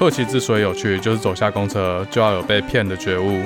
[0.00, 3.42] 特奇之所以有趣，就是走下公车就要有被骗的觉悟。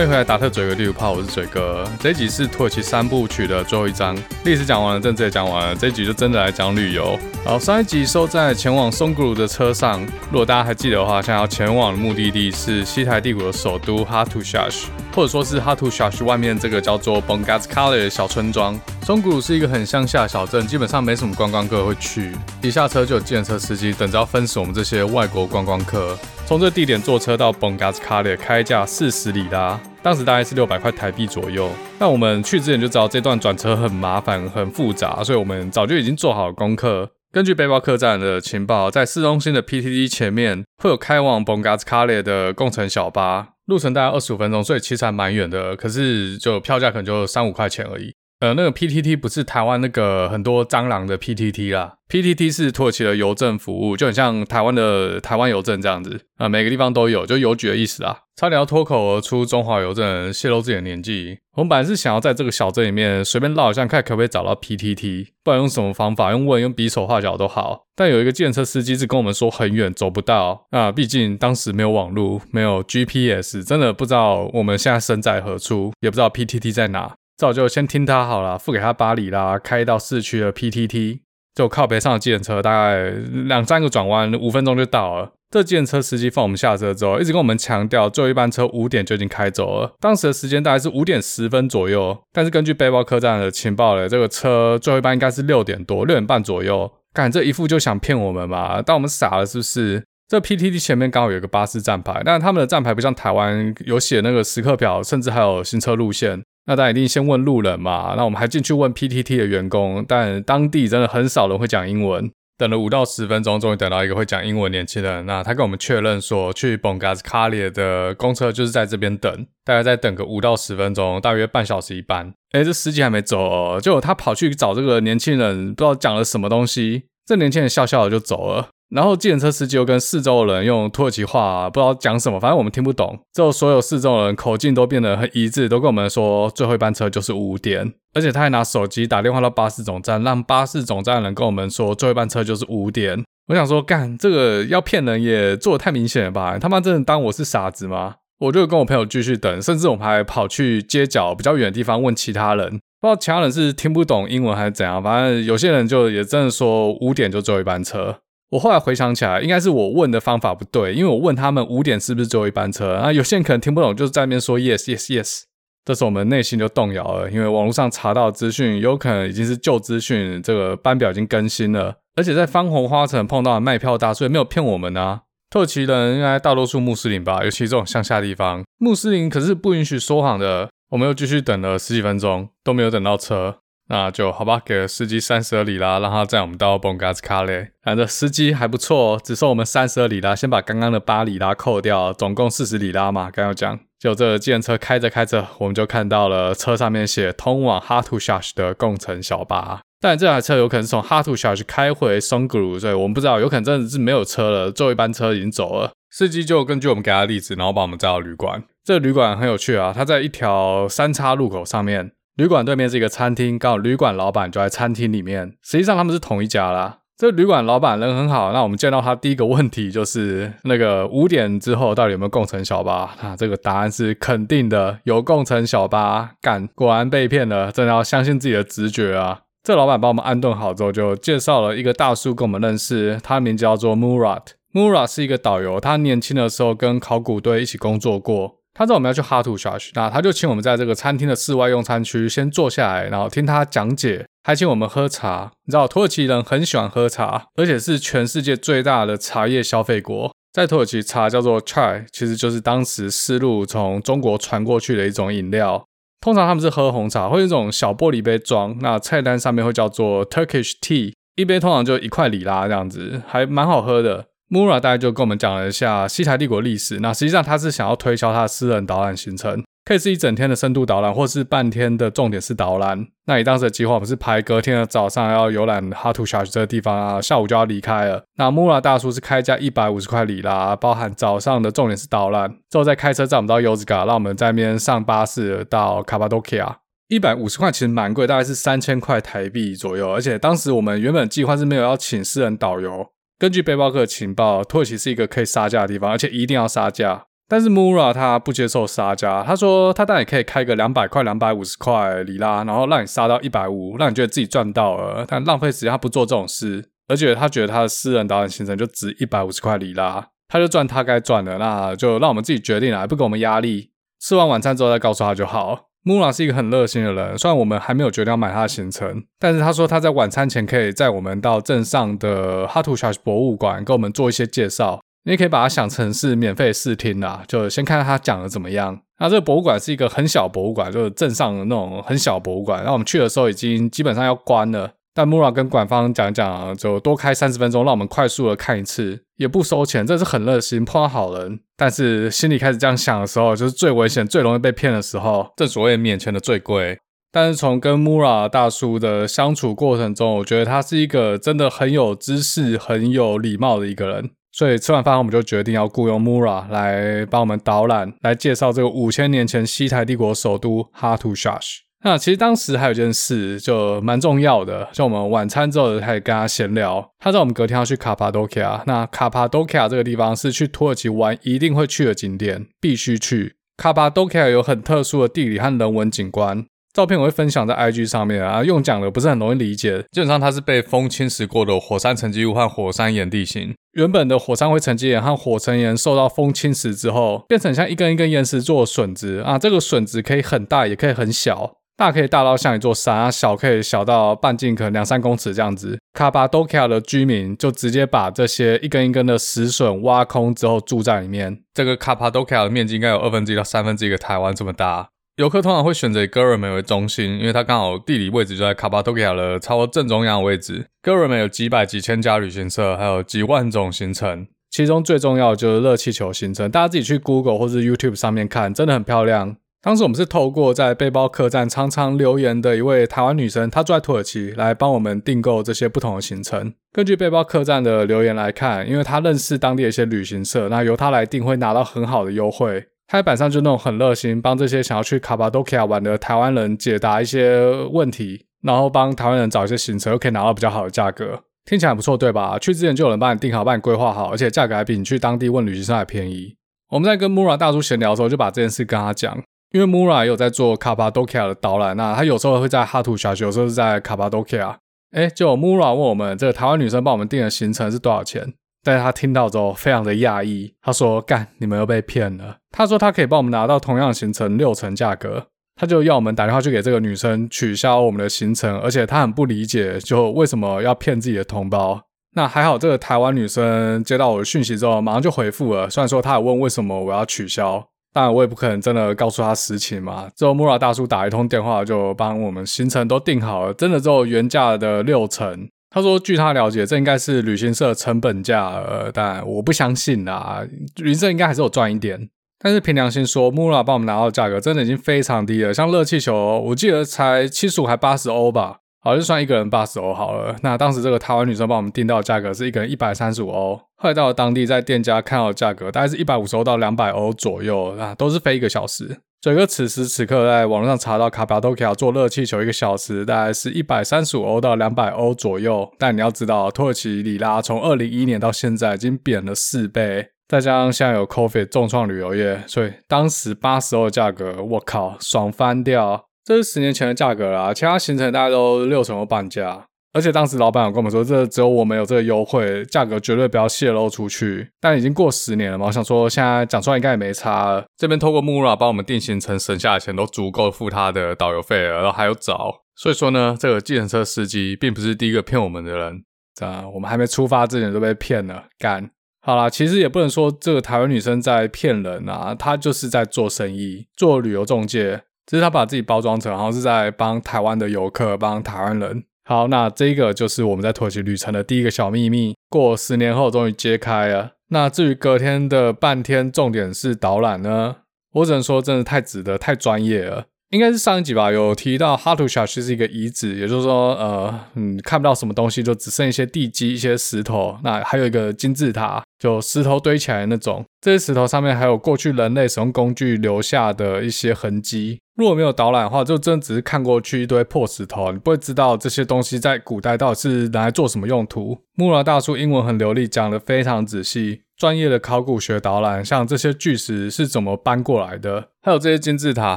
[0.00, 1.86] 欢迎回来，达特嘴哥第五炮，我是嘴哥。
[2.00, 4.16] 这集是土耳其三部曲的最后一章，
[4.46, 7.18] 历史讲完了，政治也讲完了，这集就真的来讲旅游。
[7.44, 18.80] 好，上一集收在前往松古鲁的车上，如果大家还记得的话，想要前往的目的地是西台帝国的首都哈图沙什，或者说是哈图沙什外面这个叫做 Bongazkale 的小村庄。
[19.04, 26.18] 松古鲁是一个很乡下的小镇，基本上没什么观光客会去，一下车就有计程车司机等着要分食我们这些外国观光客。
[26.50, 29.80] 从这地点坐车到 Bongazkale 开价四十里拉。
[30.02, 31.70] 当时大概是六百块台币左右。
[32.00, 37.08] 那我们去之前就知道这段转车很麻烦、很复杂，所以我们早就已经做好功课。
[37.30, 45.76] 根据背包客栈的情报，在市中心的 PTT 前面会有开往 Bongazkale 的共乘小巴，路程大概二十五分钟，所以其实还蛮远的。
[45.76, 48.12] 可是就票价可能就三五块钱而已。
[48.40, 58.20] 呃，那个 PTT 不是台湾那个很多蟑螂的 PTT 啦，PTT 是土耳其的邮政服务，就很像台湾的台湾邮政这样子啊，每个地方都有，就邮局的意思啦。
[58.36, 61.36] 差点要脱口而出中华邮政，泄露自己的年纪。
[61.54, 67.82] 我们本来是想要在这个小镇里面随便绕一下，看可不可以找到 PTT，不管用什么方法，用问、用比手画脚都好。
[67.94, 70.66] 但有一个计程车司机是跟我们说很远，走不到。
[70.70, 77.12] 啊毕竟当时没有网络，没有 GPS，真的不知道我们现在身在何处，也不知道 PTT 在哪。
[77.40, 81.20] 早就先听他好了，付给他八里啦，开到市区的 PTT，
[81.54, 83.08] 就靠北上的计程车，大概
[83.46, 85.32] 两三个转弯，五分钟就到了。
[85.50, 89.94] 这计程车司机放我们下车之后，一直跟我们强调，最后一班车五点就已经开走了。
[89.98, 96.92] 当时的时间大概是五点十分左右，但是根据背包客栈的情报呢，这个车最后一班应该是六点多，六点半左右。
[97.14, 98.82] 干，这一副就想骗我们嘛？
[98.82, 100.04] 当我们傻了是不是？
[100.28, 106.44] 这 PTT 前面刚好有个巴士站牌，但他们的站牌不像台湾有写那个时刻表，甚至还有行车路线。
[106.70, 112.30] 那大家一定先问路人嘛，那我们还进去问 PTT 的员工，但当地真的很少人会讲英文。
[112.56, 115.26] 等了五到十分钟，终于等到一个会讲英文年轻人。
[115.26, 122.32] 那他跟我们确认说，去 Bongazkale 的公车就是在这边等，大概再等个五到十分钟，大约半小时一班。
[122.52, 128.68] 诶，这司机还没走哦，结果他跑去找这个年轻人，不知道讲了什么东西，这年轻人笑笑的就走了。
[128.90, 133.16] 然后，计程车司机又跟四周的人用土耳其话，不知道讲什么，反正我们听不懂。
[133.32, 137.92] 之后，所有四周的人口径都变得很一致，都跟我们说最后一班车就是五点。
[138.14, 143.22] 而且他还拿手机打电话到巴士总站，让巴士总站的人跟我们说最后一班车就是五点。
[143.46, 146.58] 我想说，干这个要骗人也做的太明显了吧？
[146.58, 148.16] 他妈真的当我是傻子吗？
[148.40, 152.70] 我就跟我朋友继续等，甚至我们还跑去街角比较远的地方问其他人，
[153.00, 155.00] 不知道其他人是听不懂英文还是怎样。
[155.00, 158.16] 反正有些人就也真的说五点就最后一班车。
[158.50, 165.42] 我后来回想起来，应该是我问的方法不对，因为我问他们五点是不是最后一班车，啊，有些人可能听不懂，就是在那边说 yes yes yes，
[165.84, 175.22] 这时候我们内心就动摇了，因为网络上查到资讯有可能已经是旧资讯，这个班表已经更新了，而且在方红花城碰到的卖票大叔也没有骗我们啊。
[175.50, 180.68] 土耳其人应该大多数穆斯林吧，尤其这种乡下地方，穆斯林可是不允许说谎的。
[180.90, 183.58] 我们又继续等了十几分钟，都没有等到车。
[183.90, 187.70] 那就好吧，给了司机三十二里拉，让他载我们到 Bongazkale。
[187.82, 193.32] 反正司机还不错哦，只收我们三十二里拉，先把刚刚的八里拉扣掉，总共四十里拉嘛。
[193.32, 199.80] 刚要讲，就这个计程车开着开着，我们就看到了车上面写通往哈图沙什的共乘小巴。
[200.00, 205.90] 但这台车有可能是从哈图沙什开回松格鲁，所以我们不知道，有可能真的是没有车了，最后一班车已经走了。
[206.12, 208.62] 司机就根据我们给他的例子，然后把我们载到旅馆。
[208.84, 212.12] 这旅馆很有趣啊，它在一条三岔路口上面。
[212.40, 215.58] 旅馆对面是一个餐厅，刚好旅馆老板就在餐厅里面。
[215.62, 217.00] 实际上他们是同一家啦。
[217.18, 223.14] 这旅馆老板人很好，那我们见到他第一个问题就是那个五点之后到底有没有共乘小巴？
[223.20, 226.30] 啊，这个答案是肯定的，有共乘小巴。
[226.40, 229.40] 干，果然被骗了，真的要相信自己的直觉啊！
[229.62, 234.44] 这老板帮我们安顿好之后，就介绍了一个大叔跟我们认识，他名字叫做 Murat。
[234.72, 238.59] Murat 是一个导游，他年轻的时候跟考古队一起工作过。
[238.80, 245.52] 他知道我们要去哈图沙什，那他就请我们在这个餐厅的室外用餐区先坐下来，然后听他讲解，还请我们喝茶。
[245.66, 250.34] 你知道土耳其人很喜欢喝茶，而且是全世界最大的茶叶消费国。
[250.50, 255.84] 在土耳其，茶叫做 chai，其实就是当时丝路从中国传过去的一种饮料。
[256.22, 264.28] 通常他们是喝红茶，会用一种小玻璃杯装，那菜单上面会叫做 Turkish tea，一杯通常就一块里拉这样子，还蛮好喝的。
[264.50, 266.98] Mura 大概就跟我们讲了一下西台帝国历史。
[266.98, 273.06] 那实际上他是想要推销他的私人导览行程，可以是一整天的深度导览，或是半天的重点式导览。
[273.26, 278.24] 那你当时的计划，我们是排隔天的早上要游览哈图小学这个地方啊，下午就要离开了。
[278.38, 286.78] 那 Mura 大叔是开价一百五十块里拉，包含早上的重点式导览，之后再开车载我们到 Yozga，让我们在那边上巴士到卡帕多其亚。
[287.06, 290.12] 一百五十块其实蛮贵，大概是三千块台币左右。
[290.12, 293.06] 而且当时我们原本计划是没有要请私人导游。
[293.40, 297.24] 根据背包客的情报，土耳其是一个可以杀价的地方，而且一定要杀价。
[297.48, 305.24] 但是 Mura 他不接受杀价，他说他当然可以开个两百块、两百五十块里拉，然后让你杀到一百五，让你觉得自己赚到了。
[305.26, 313.92] 但浪费时间，他不做这种事，而且他觉得他的私人导演行程就值一百五十块里拉，他就赚他该赚的，那就让我们自己决定了，不给我们压力。
[314.20, 315.86] 吃完晚餐之后再告诉他就好。
[316.04, 325.00] Mura 是一个很热心的人，虽然我们还没有决定要买他的行程，但是他说他在晚餐前可以载我们到镇上的哈图小博物馆，给我们做一些介绍。
[325.24, 328.98] 你也可以把它想成是免费试听啦，就先看看他讲的怎么样。
[329.18, 332.82] 那这个博物馆是一个很小博物馆，就是镇上的那种很小博物馆。
[332.82, 341.60] 那我们去的时候已经基本上要关了，但 Mura 跟馆方讲讲，就多开三十分钟，让我们快速的看一次，也不收钱，这是很热心，碰到好人。
[341.76, 345.52] 但是心里开始这样想的时候，就是最危险、最容易被骗的时候。
[345.56, 346.98] 正所谓免钱的最贵。
[347.32, 354.30] 但是从跟 Mura 大叔的相处过程中，我觉得他是一个真的很有知识、很有礼貌的一个人。
[354.52, 361.82] 所以吃完饭，我们就决定要雇佣 Mura 来帮我们导览，来介绍这个五千年前西台帝国首都哈图沙什。
[362.02, 367.10] 那其实当时还有一件事就蛮重要的，就我们晚餐之后开始跟他闲聊。
[367.18, 373.54] 他在我们隔天要去卡帕多其亚，那卡帕多其亚这个地方是去土耳其玩一定会去的景点，必须去。
[373.76, 376.64] 卡帕多其亚有很特殊的地理和人文景观。
[376.92, 380.02] 照片我会分享在 IG 上面啊，用讲的不是很容易理解。
[380.10, 383.72] 基本上它是被风侵蚀过的火山沉积物和火山岩地形。
[383.92, 389.56] 原本的火山灰沉积岩和火成岩受到风侵蚀之后，变成像一根一根岩石做的笋子啊。
[389.56, 395.98] 这个笋子可以很大，也可以很小，大可以大到像一座山啊，小可以小到半径可能两三公尺这样子。
[396.14, 401.60] 卡巴多其亚的居民就直接把这些一根一根的石笋挖空之后住在里面。
[401.74, 405.10] 这个卡帕多其亚的面积应该有二分之一到三分之一个台湾这么大。
[405.36, 410.86] 游客通常会选择以戈尔梅为中心，因为它刚好地理位置就在卡巴多其亚的差不多正中央的位置。
[411.02, 416.70] 哥尔梅有几百几千家旅行社，还有几万种行程，其中最重要的就是热气球行程。
[416.70, 419.56] 大家自己去 Google 或是 YouTube 上面看，真的很漂亮。
[419.82, 426.74] 当时我们是透过在背包客栈常常留言的一位台湾女生，她住在土耳其，来帮我们订购这些不同的行程。
[426.92, 432.88] 根据背包客栈的留言来看，因为她认识当地的一些旅行社，那由她来订会拿到很好的优惠。
[433.08, 442.58] 黑板上就那种很热心，帮这些想要去卡巴多其亚玩的台湾人解答一些问题，然后帮台湾人找一些行程，又可以拿到比较好的价格，听起来不错，对吧？
[442.58, 446.54] 去之前就有人帮你订好，帮你规划好，而且价格还比你去当地问旅行社还便宜。
[446.90, 454.78] 我们在跟 Mura 大叔闲聊的时候，就把这件事跟他讲，因为 Mura 也有在做卡帕多其亚的导览，那他有时候会在哈图小学，有时候是在卡帕多其亚。
[455.12, 458.54] 哎，就 Mura 问我们，这个台湾女生帮我们订的行程是多少钱？
[458.82, 472.00] 但是他听到之后非常的讶异，他说：“干，你们又被骗了。”他说他可以帮我们拿到同样行程六成价格，他就要我们打电话去给这个女生取消我们的行程，而且他很不理解，就为什么要骗自己的同胞。
[472.34, 475.90] 那还好，这个台湾女生接到我的讯息之后，马上就回复了。
[475.90, 480.28] 虽然说她也问为什么我要取消，但我也不可能真的告诉他实情嘛。
[480.36, 485.68] 之后 Mura 大叔打一通电话，就帮我们行程都订好了，真的只有原价的六成。
[485.92, 490.64] 他说：“据他了解，这应该是旅行社成本价，呃，但我不相信啦。
[490.96, 492.28] 旅行社应该还是有赚一点。
[492.62, 495.74] 但是凭良心说，Mura 帮我们拿到的价格真的已经非常低了。
[495.74, 500.54] 像热气球，我记得才七十五还八十欧吧，好，就算一个人八十欧好了。
[500.62, 503.80] 那当时这个台湾女生帮我们订到的价格是一个人一百三十五欧。
[504.02, 515.90] 后来到了当地，在店家看到的价格大概是一百五十欧到两百欧左右，啊，都是飞一个小时。”整个此时此刻，在网络上查到卡帕多其亚坐热气球一个小时大概是一百三十五欧到两百欧左右。
[515.98, 526.24] 但你要知道，土耳其里拉从二零一一年到现在已经贬了四倍，再加上现在有 COVID 重创旅游业，所以当时八十欧的价格，我靠，爽翻掉！
[526.44, 529.86] 这是十年前的价格啦，其他行程大概都六成欧半价。
[530.12, 534.70] 而且当时老板有跟我们说，这只有我们有这个优惠，价格绝对不要泄露出去。
[534.80, 537.84] 但已经过十年了嘛，我想说现在讲出来应该也没差了。
[537.96, 542.82] 这边透过 Mura 帮我们定行程省下的钱都足够付他的导游费了，然后还有找。
[542.96, 546.24] 所以说呢，这个计程车司机并不是第一个骗我们的人。
[546.60, 549.10] 啊，我们还没出发之前就被骗了，干。
[549.42, 559.24] 好啦，其实也不能说这个台湾女生在骗人啊，她就是在做生意，做旅游中介，只是她把自己包装成好像是在帮台湾的游客，帮台湾人。
[559.50, 564.52] 好，那这个就是我们在土耳其旅程的第一个小秘密，过十年后终于揭开了。
[564.68, 567.96] 那至于隔天的半天重点是导览呢？
[568.34, 570.44] 我只能说真的太值得，太专业了。
[570.70, 577.76] 应该是上一集吧，有提到哈图小区是一个遗址，也就是说，呃，嗯，看不到什么东西，就只剩一些地基、一些石头。
[577.82, 580.84] 那还有一个金字塔，就石头堆起来那种。
[581.00, 585.18] 这些石头上面还有过去人类使用工具留下的一些痕迹。
[585.36, 591.78] 如果没有导览的话，就真的只是看过去一堆破石头，你不会知道这些东西在古代到底是拿来做什么用途。
[591.96, 594.60] 木拉大叔英文很流利，讲得非常仔细。
[594.80, 599.76] 专业的考古学导览，像这些巨石是怎么搬过来的，还有这些金字塔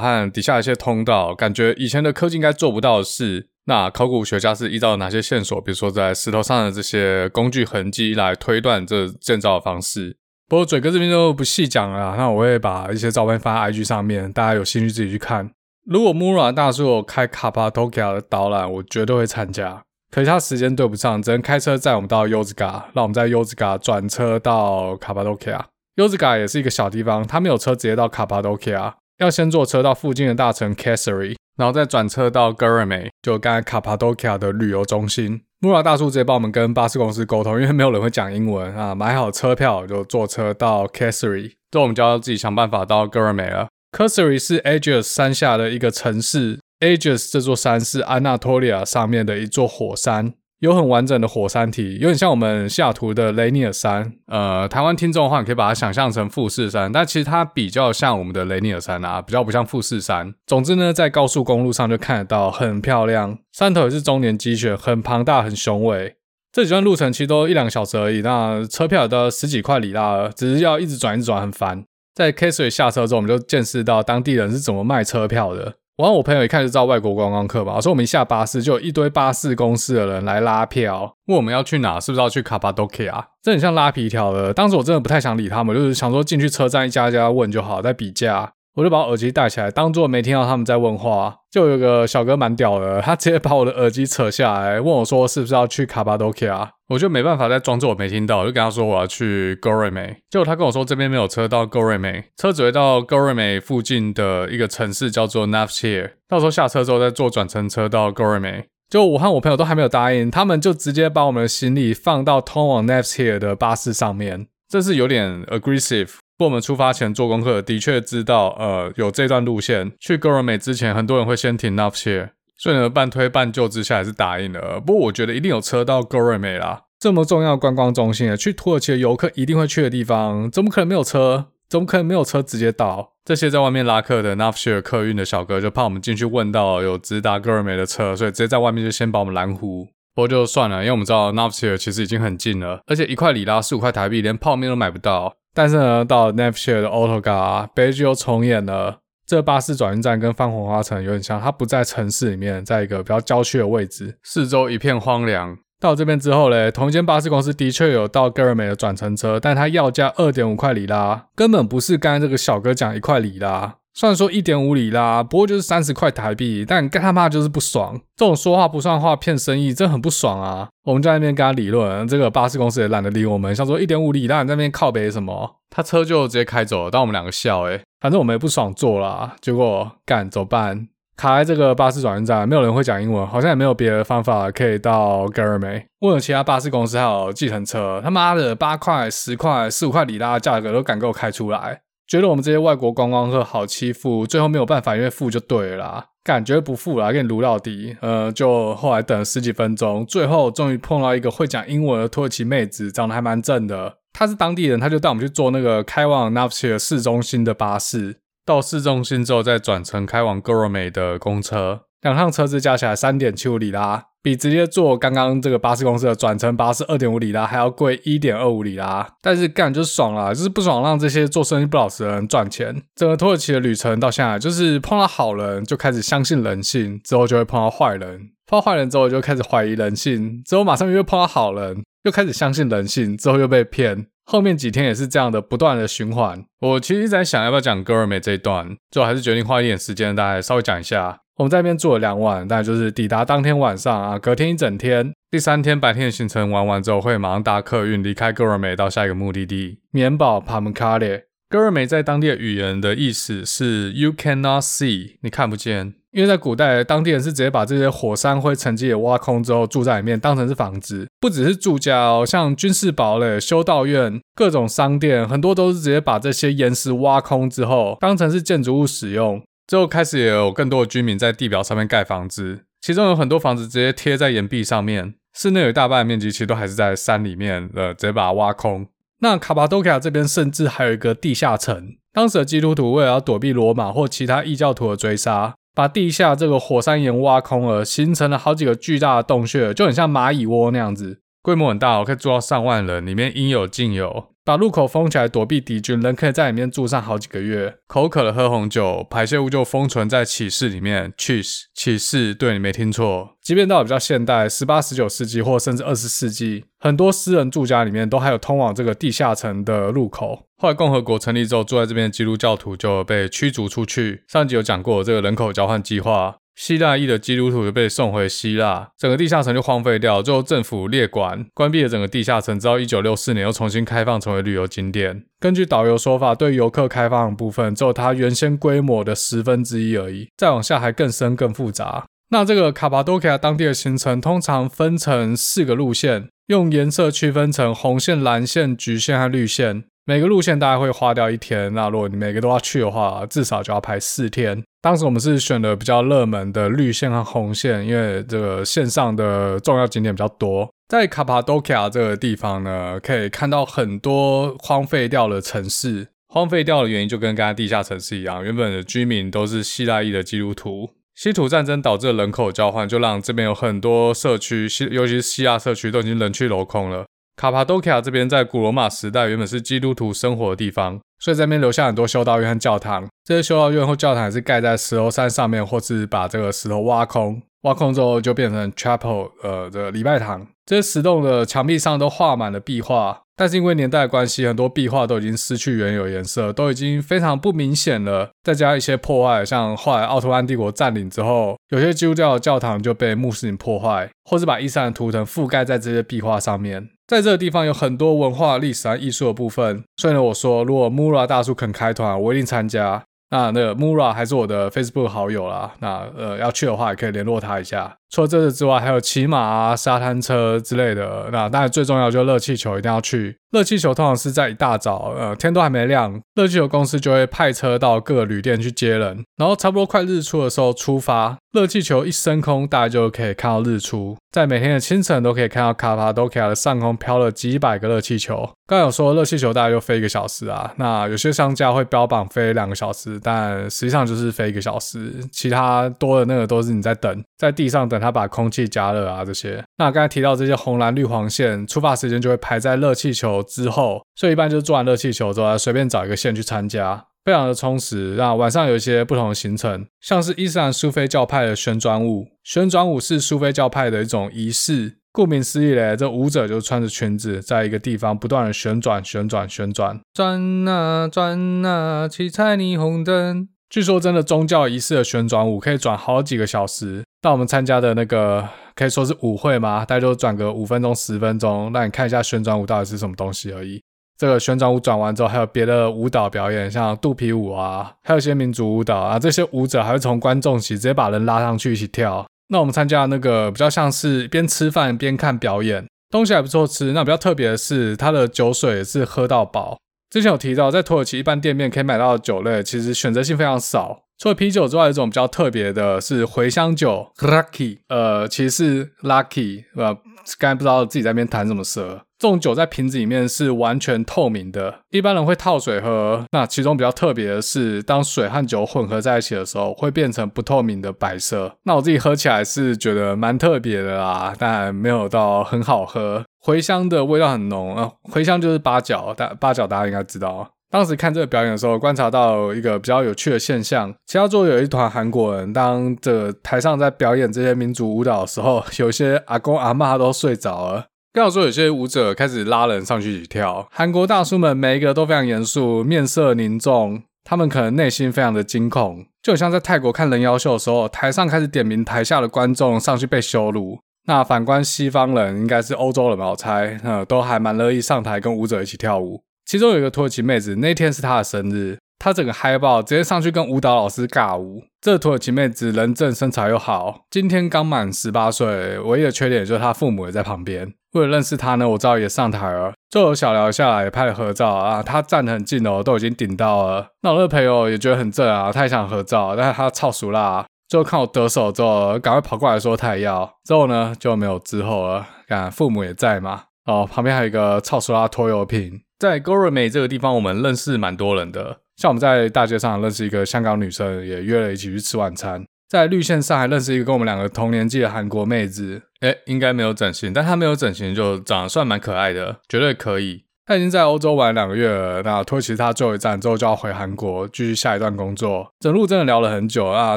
[0.00, 3.50] 和底下一些通道，感觉以前的科技应该做不到的事。
[3.66, 10.16] 那考古学家是依照哪些线索，比如说在石头上的这些工具痕迹来推断这建造的方式？
[10.48, 15.50] 不过嘴哥这边就不细讲了，那我会把一些照片放在 IG 上面，大家有兴趣自己去看。
[15.86, 19.82] 如果 Mura 大叔有开卡帕多奇亚的导览，我绝对会参加。
[20.14, 25.66] 可是他时间对不上，只能开车载我们到优兹嘎，让我们在优兹嘎转车到卡帕多奇亚。
[25.96, 35.40] 优兹嘎也是一个小地方，他没有车直接到卡帕多奇亚，要先坐车到附近的大城 Kayseri，然后再转车到 Göreme，就刚才卡帕多奇亚的旅游中心。
[35.58, 43.66] 穆拉大叔直接帮我们跟巴士公司沟通，因为没有人会讲英文啊，买好车票就坐车到 Kayseri，之后我们就要自己想办法到 Göreme 了。
[43.90, 46.60] Kayseri 是 Aegeus 山下的一个城市。
[46.84, 54.12] Ages 这座山是安纳托利亚上面的一座火山，有很完整的火山体，有点像我们西雅图的雷尼尔山。
[54.26, 60.34] 呃，台湾听众的话，你可以把它想象成富士山，但其实它比较像我们的雷尼尔山啊，比较不像富士山。
[60.46, 63.38] 总之呢，在高速公路上就看得到，很漂亮。
[63.50, 66.16] 山头也是终年积雪，很庞大，很雄伟。
[66.52, 71.84] 这几段路程其实都一两个小时而已，那车票都十几块里拉了，只是要一直转一直转，很烦。
[72.14, 75.74] 在 K 水下车之后，我们就见识到当地人是怎么卖车票的。
[75.96, 83.24] 我和我朋友一看就知道外国观光客吧，所以我们一下巴士就有一堆巴士公司的人来拉票，问我们要去哪，是不是要去卡巴多克啊？
[83.40, 84.52] 这很像拉皮条的。
[84.52, 88.53] 当时我真的不太想理他们，就是想说进去车站一家一家问就好，在比价。
[88.74, 91.36] 我就把耳机戴起来，当做没听到他们在问话。
[91.50, 96.72] 就有个小哥蛮屌的，他直接把我的耳机扯下来，问我说是不是要去卡巴多奇亚？
[96.88, 100.16] 我就没办法再装作我没听到，就跟他说我要去 Göreme。
[100.28, 106.10] 结果他跟我说这边没有车到 Göreme，车只会到 Göreme 附近的一个城市叫做 Nevşehir。
[106.28, 108.64] 到时候下车之后再坐转乘车到 Göreme。
[108.90, 116.10] 就我和我朋友都还没有答应，他们就直接把我们的行李放到通往 Nevşehir 的巴士上面，这是有点 aggressive。
[116.36, 124.80] 不过我们出发前做功课，的确知道，呃，有这段路线去 Göreme 之前，很多人会先停 Nevşehir，所以呢，半推半就之下还是答应了。
[124.80, 131.46] 不过我觉得一定有车到 Göreme 啦，这么重要的观光中心，去土耳其的游客一定会去的地方，怎么可能没有车？
[131.68, 133.12] 怎么可能没有车直接到？
[133.24, 139.86] 这些在外面拉客的 Nevşehir 客运的小哥就怕我们进去问到有直达 Göreme 的车，所以直接在外面就先把我们拦糊。
[140.14, 145.36] 不过就算了，因为我们知道 Nevşehir 其实已经很近了，而且一块里拉十五块台币，连泡面都买不到。
[145.54, 148.98] 但是呢，到 Nevşehir 的 Otogar 悲剧又重演了。
[149.26, 155.56] 这巴士转运站跟泛红花城有点像，它不在城市里面，在一个比较郊区的位置，四周一片荒凉。
[155.80, 163.76] 到这边之后嘞，同一间巴士公司的确有到 Germe 的转乘车，但它要价二点五块里拉，根本不是刚才这个小哥讲一块里拉。
[163.96, 168.00] 虽然说一点五里啦，不过就是三十块台币，但干他妈就是不爽。
[168.16, 170.68] 这种说话不算话骗生意，真很不爽啊！
[170.84, 175.60] 我们在那边跟他理论，这个巴士公司也懒得理我们，想说一点五里拉你在那边靠北什么？
[175.70, 179.36] 他车就直接开走了，当我们两个笑诶、欸、反正我们也不爽坐啦。
[179.40, 180.88] 结果干怎么办？
[181.16, 185.84] 卡在这个巴士转运站，没有人会讲英文，好像也没有别的方法可以到 Göreme。
[186.00, 191.82] 问了其他巴士公司还有计程车，他妈的八块、十块、十五块里拉的价格都敢给我开出来。
[192.06, 196.06] 觉得我们这些外国观光客好欺负，最后没有办法，因为付就对了啦。
[196.22, 197.96] 感觉不付啦，给你卢到底。
[198.00, 203.98] 呃，就后来等了十几分钟，最后终于碰到一个会讲英文的土耳其妹子，长得还蛮正的。
[204.12, 208.16] 她是当地人，她就带我们去坐那个开往 n a v c h i 市中心的巴士。
[208.46, 211.82] 到市中心之后，再转乘开往 g o r m e 的公车。
[212.04, 219.08] 两趟车子加起来三点七五里拉，比直接坐刚刚这个巴士公司的转乘巴士二点五里拉还要贵一点二五里拉。
[219.22, 222.82] 但是干就爽啦，就是不爽让这些做生意不老实的人赚钱。
[222.94, 234.08] 整个土耳其的旅程到现在，就是碰到好人就开始相信人性，之后就会碰到坏人，碰到坏人之后就开始怀疑人性，之后马上又碰到好人，又开始相信人性，之后又被骗。
[234.26, 236.44] 后面几天也是这样的不断的循环。
[236.60, 241.20] 我其实一直在想要不要讲 Göreme 这一段，最后还是决定花一点时间，大概稍微讲一下。
[241.36, 251.22] 我们在那边住了两晚，大概就是抵达当天晚上啊，隔天一整天，第三天白天的行程玩完之后，会马上搭客运离开 Göreme 到下一个目的地棉堡 Pamukkale。
[251.50, 255.94] Göreme 在当地的语言的意思是 You cannot see，你看不见。
[256.12, 261.08] 因为在古代，当地人是直接把这些火山灰沉积也挖空之后住在里面，当成是房子。
[261.20, 269.42] 不只是住家哦，像军事堡垒、修道院、各种商店，很多都是直接把这些岩石挖空之后，当成是建筑物使用。
[269.66, 275.14] 之后开始也有更多的居民在地表上面盖房子，其中有很多房子直接贴在岩壁上面。
[275.32, 278.86] 室内有一大半的面积其实都还是在山里面，呃，直接把它挖空。
[279.20, 285.54] 那卡巴多其亚这边甚至还有一个地下城，当时的基督徒为了要躲避罗马或其他异教徒的追杀。
[285.76, 294.30] 把地下这个火山岩挖空了，形成了好几个巨大的洞穴，就很像蚂蚁窝那样子，规模很大，我可以住到上万人，里面应有尽有。
[294.46, 297.76] 把入口封起来躲避敌军，人可以在里面住上好几个月。
[297.86, 301.12] 口渴了喝红酒，排泄物就封存在启室里面。
[301.18, 303.36] Cheese 启示，对，你没听错。
[303.42, 310.46] 即便到了比较现代，十八、十九世纪或甚至二十世纪，很多私人住家里面都还有通往这个地下城的入口。
[310.56, 314.24] 后来共和国成立之后，住在这边的基督教徒就被驱逐出去。
[314.28, 316.36] 上集有讲过这个人口交换计划。
[316.56, 320.22] 希腊裔的基督徒就被送回希腊，整个地下城就荒废掉。
[320.22, 325.24] 最后政府列管关闭了整个地下城，直到一九六四年又重新开放成为旅游景点。
[325.40, 330.28] 根据导游说法，对游客开放的部分只有它原先规模的十分之一而已。
[330.36, 332.06] 再往下还更深更复杂。
[332.30, 339.84] 那这个卡巴多其亚当地的行程通常分成四个路线，用颜色区分成红线、蓝线、橘线和绿线。
[340.06, 344.62] 每个路线大概会花掉一天，那如果你每个都要去的话，至少就要排四天。
[344.82, 350.68] 当时我们是选了比较热门的绿线和红线，因为这个线上的重要景点比较多。
[350.88, 356.08] 在卡帕多其亚这个地方呢，可以看到很多荒废掉的城市。
[356.28, 360.90] 荒废掉的原因就跟刚才地下城市一样，原本的居民都是希腊裔的基督徒。
[361.14, 367.06] 稀土战争导致人口交换，就让这边有很多社区，尤其是希腊社区都已经人去楼空了。
[367.36, 373.06] 卡帕多其亚这边在古罗马时代原本是基督徒生活的地方，所以这边留下很多修道院和教堂。
[373.24, 380.46] 这些修道院或教堂也是盖在石头山上面，或是把这个石头挖空，挖空之后就变成 chapel，呃，这个礼拜堂。
[380.66, 388.30] 这些石洞的墙壁上都画满了壁画，但是因为年代的关系，很多壁画都已经失去原有颜色，都已经非常不明显了。
[388.42, 396.88] 再加一些破坏，像后来奥特曼帝国占领之后，有些基督教的教堂就被穆斯林破坏，或是把伊斯兰图腾覆盖在这些壁画上面。
[397.06, 403.02] 在这个地方有很多文化、历史和艺术的部分，所以呢，我说如果 Mura 大叔肯开团，我一定参加。
[403.30, 407.96] 那那个 Mura 还是我的 Facebook 好友啦，那呃要去的话也可以联络他一下。
[408.14, 411.28] 除了这个之外，还有骑马啊、沙滩车之类的。
[411.32, 413.36] 那当然最重要就是热气球一定要去。
[413.50, 421.36] 热气球通常是在一大早，呃，天都还没亮，热气球公司就会派车到各个旅店去接人，然后差不多快日出的时候出发。
[421.52, 424.16] 热气球一升空，大家就可以看到日出。
[424.32, 428.38] 在每天的清晨，都可以看到卡帕多其亚的上空飘了几百个热气球。
[428.66, 439.62] 刚刚有说热气球大概就飞一个小时啊，那有些商家会标榜飞两个小时，但实际上就是飞一个小时，其他多的那个都是你在等，在地上等它把空气加热啊这些。
[439.78, 448.14] 那刚才提到这些红蓝绿黄线，出发时间就会排在热气球之后，所以一般就是坐完热气球之后，随便找一个线去参加，非常的充实。
[448.16, 454.96] 那晚上有一些不同的行程，像是伊斯兰苏菲教派的旋转舞，旋转舞是苏菲教派的一种仪式。
[455.12, 463.48] 顾名思义嘞，这舞者就穿着裙子，在一个地方不断的旋转、旋转、旋转，转啊转啊，七彩霓虹灯。
[463.70, 467.04] 据说真的宗教仪式的旋转舞可以转好几个小时。
[467.24, 473.80] 那我们参加的那个可以说是舞会嘛，大概就转个五分钟、十分钟，让你看一下旋转舞到底是什么东西而已。
[474.18, 479.18] 这个旋转舞转完之后，还有别的舞蹈表演，像肚皮舞啊，还有一些民族舞蹈啊。
[479.18, 482.26] 这些舞者还会从观众席直接把人拉上去一起跳。
[482.48, 486.92] 那我们参加的那个比较像是边吃饭边看表演，东西还不错吃。
[486.92, 489.78] 那比较特别的是，它的酒水是喝到饱。
[490.10, 494.02] 之前有提到，在土耳其一般店面可以买到的酒类，其实选择性非常少。
[494.18, 499.94] 除了啤酒之外，有一种比较特别的是茴香酒 （Lucky），呃，其实是 Lucky，呃，
[500.38, 502.02] 刚才不知道自己在那边弹什么舌。
[502.16, 506.24] 这种酒在瓶子里面是完全透明的，一般人会套水喝。
[506.30, 511.56] 那其中比较特别的是，当水和酒混合在一起的时候，会变成不透明的白色。
[511.64, 516.24] 那我自己喝起来是觉得蛮特别的啦，但没有到很好喝。
[516.42, 520.50] 茴香的味道很浓啊，茴香就是八角，大八角大家应该知道。
[520.70, 530.86] 当时看这个表演的时候，观察到一个比较有趣的现象，其他桌有一团韩国人，当这台上在表演这些民族舞蹈的时候，有些阿公阿嬷都睡着了。
[531.12, 533.68] 刚好说，有些舞者开始拉人上去一起跳。
[533.70, 543.78] 韩国大叔们每一个都非常严肃，面色凝重，他们可能内心非常的惊恐，就像在泰国看人妖秀的时候，台上开始点名，台下的观众上去被羞辱。
[544.06, 549.22] 那反观西方人，应该是欧洲人吧，我猜，呃，都还蛮乐意上台跟舞者一起跳舞。
[549.44, 551.78] 其中有一个土耳其妹子，那天是她的生日。
[551.98, 554.62] 她整个嗨爆，直接上去跟舞蹈老师尬舞。
[554.80, 560.74] 这土耳其妹子人正身材又好，今天刚满十八岁，唯一的缺点就是她父母也在旁边。
[560.92, 564.82] 为了认识她呢，我照也上台了，就有小聊下来，拍了合照啊。
[564.82, 566.88] 她站得很近哦，都已经顶到了。
[567.02, 570.44] 那我那朋友也觉得很正啊，他也想合照，但是他超熟啦。
[570.68, 573.30] 最后看我得手之后，赶快跑过来说他也要。
[573.44, 575.06] 之后呢就没有之后了。
[575.26, 576.42] 看父母也在嘛。
[576.66, 578.80] 哦，旁边还有一个超熟辣拖油瓶。
[578.98, 581.60] 在 Goreme 这个地方，我们认识蛮多人的。
[581.76, 585.44] 像我们在大街上认识一个香港女生，也约了一起去吃晚餐。
[585.68, 593.23] 在绿线上还认识一个跟我们两个同年纪的韩国妹子，诶，应该没有整形，但她没有整形就长得算蛮可爱的，绝对可以。
[593.46, 598.48] 他已经在欧洲玩两个月了，那土耳其他最后一站之后就要回韩国继续下一段工作。
[598.58, 599.96] 整路真的聊了很久啊，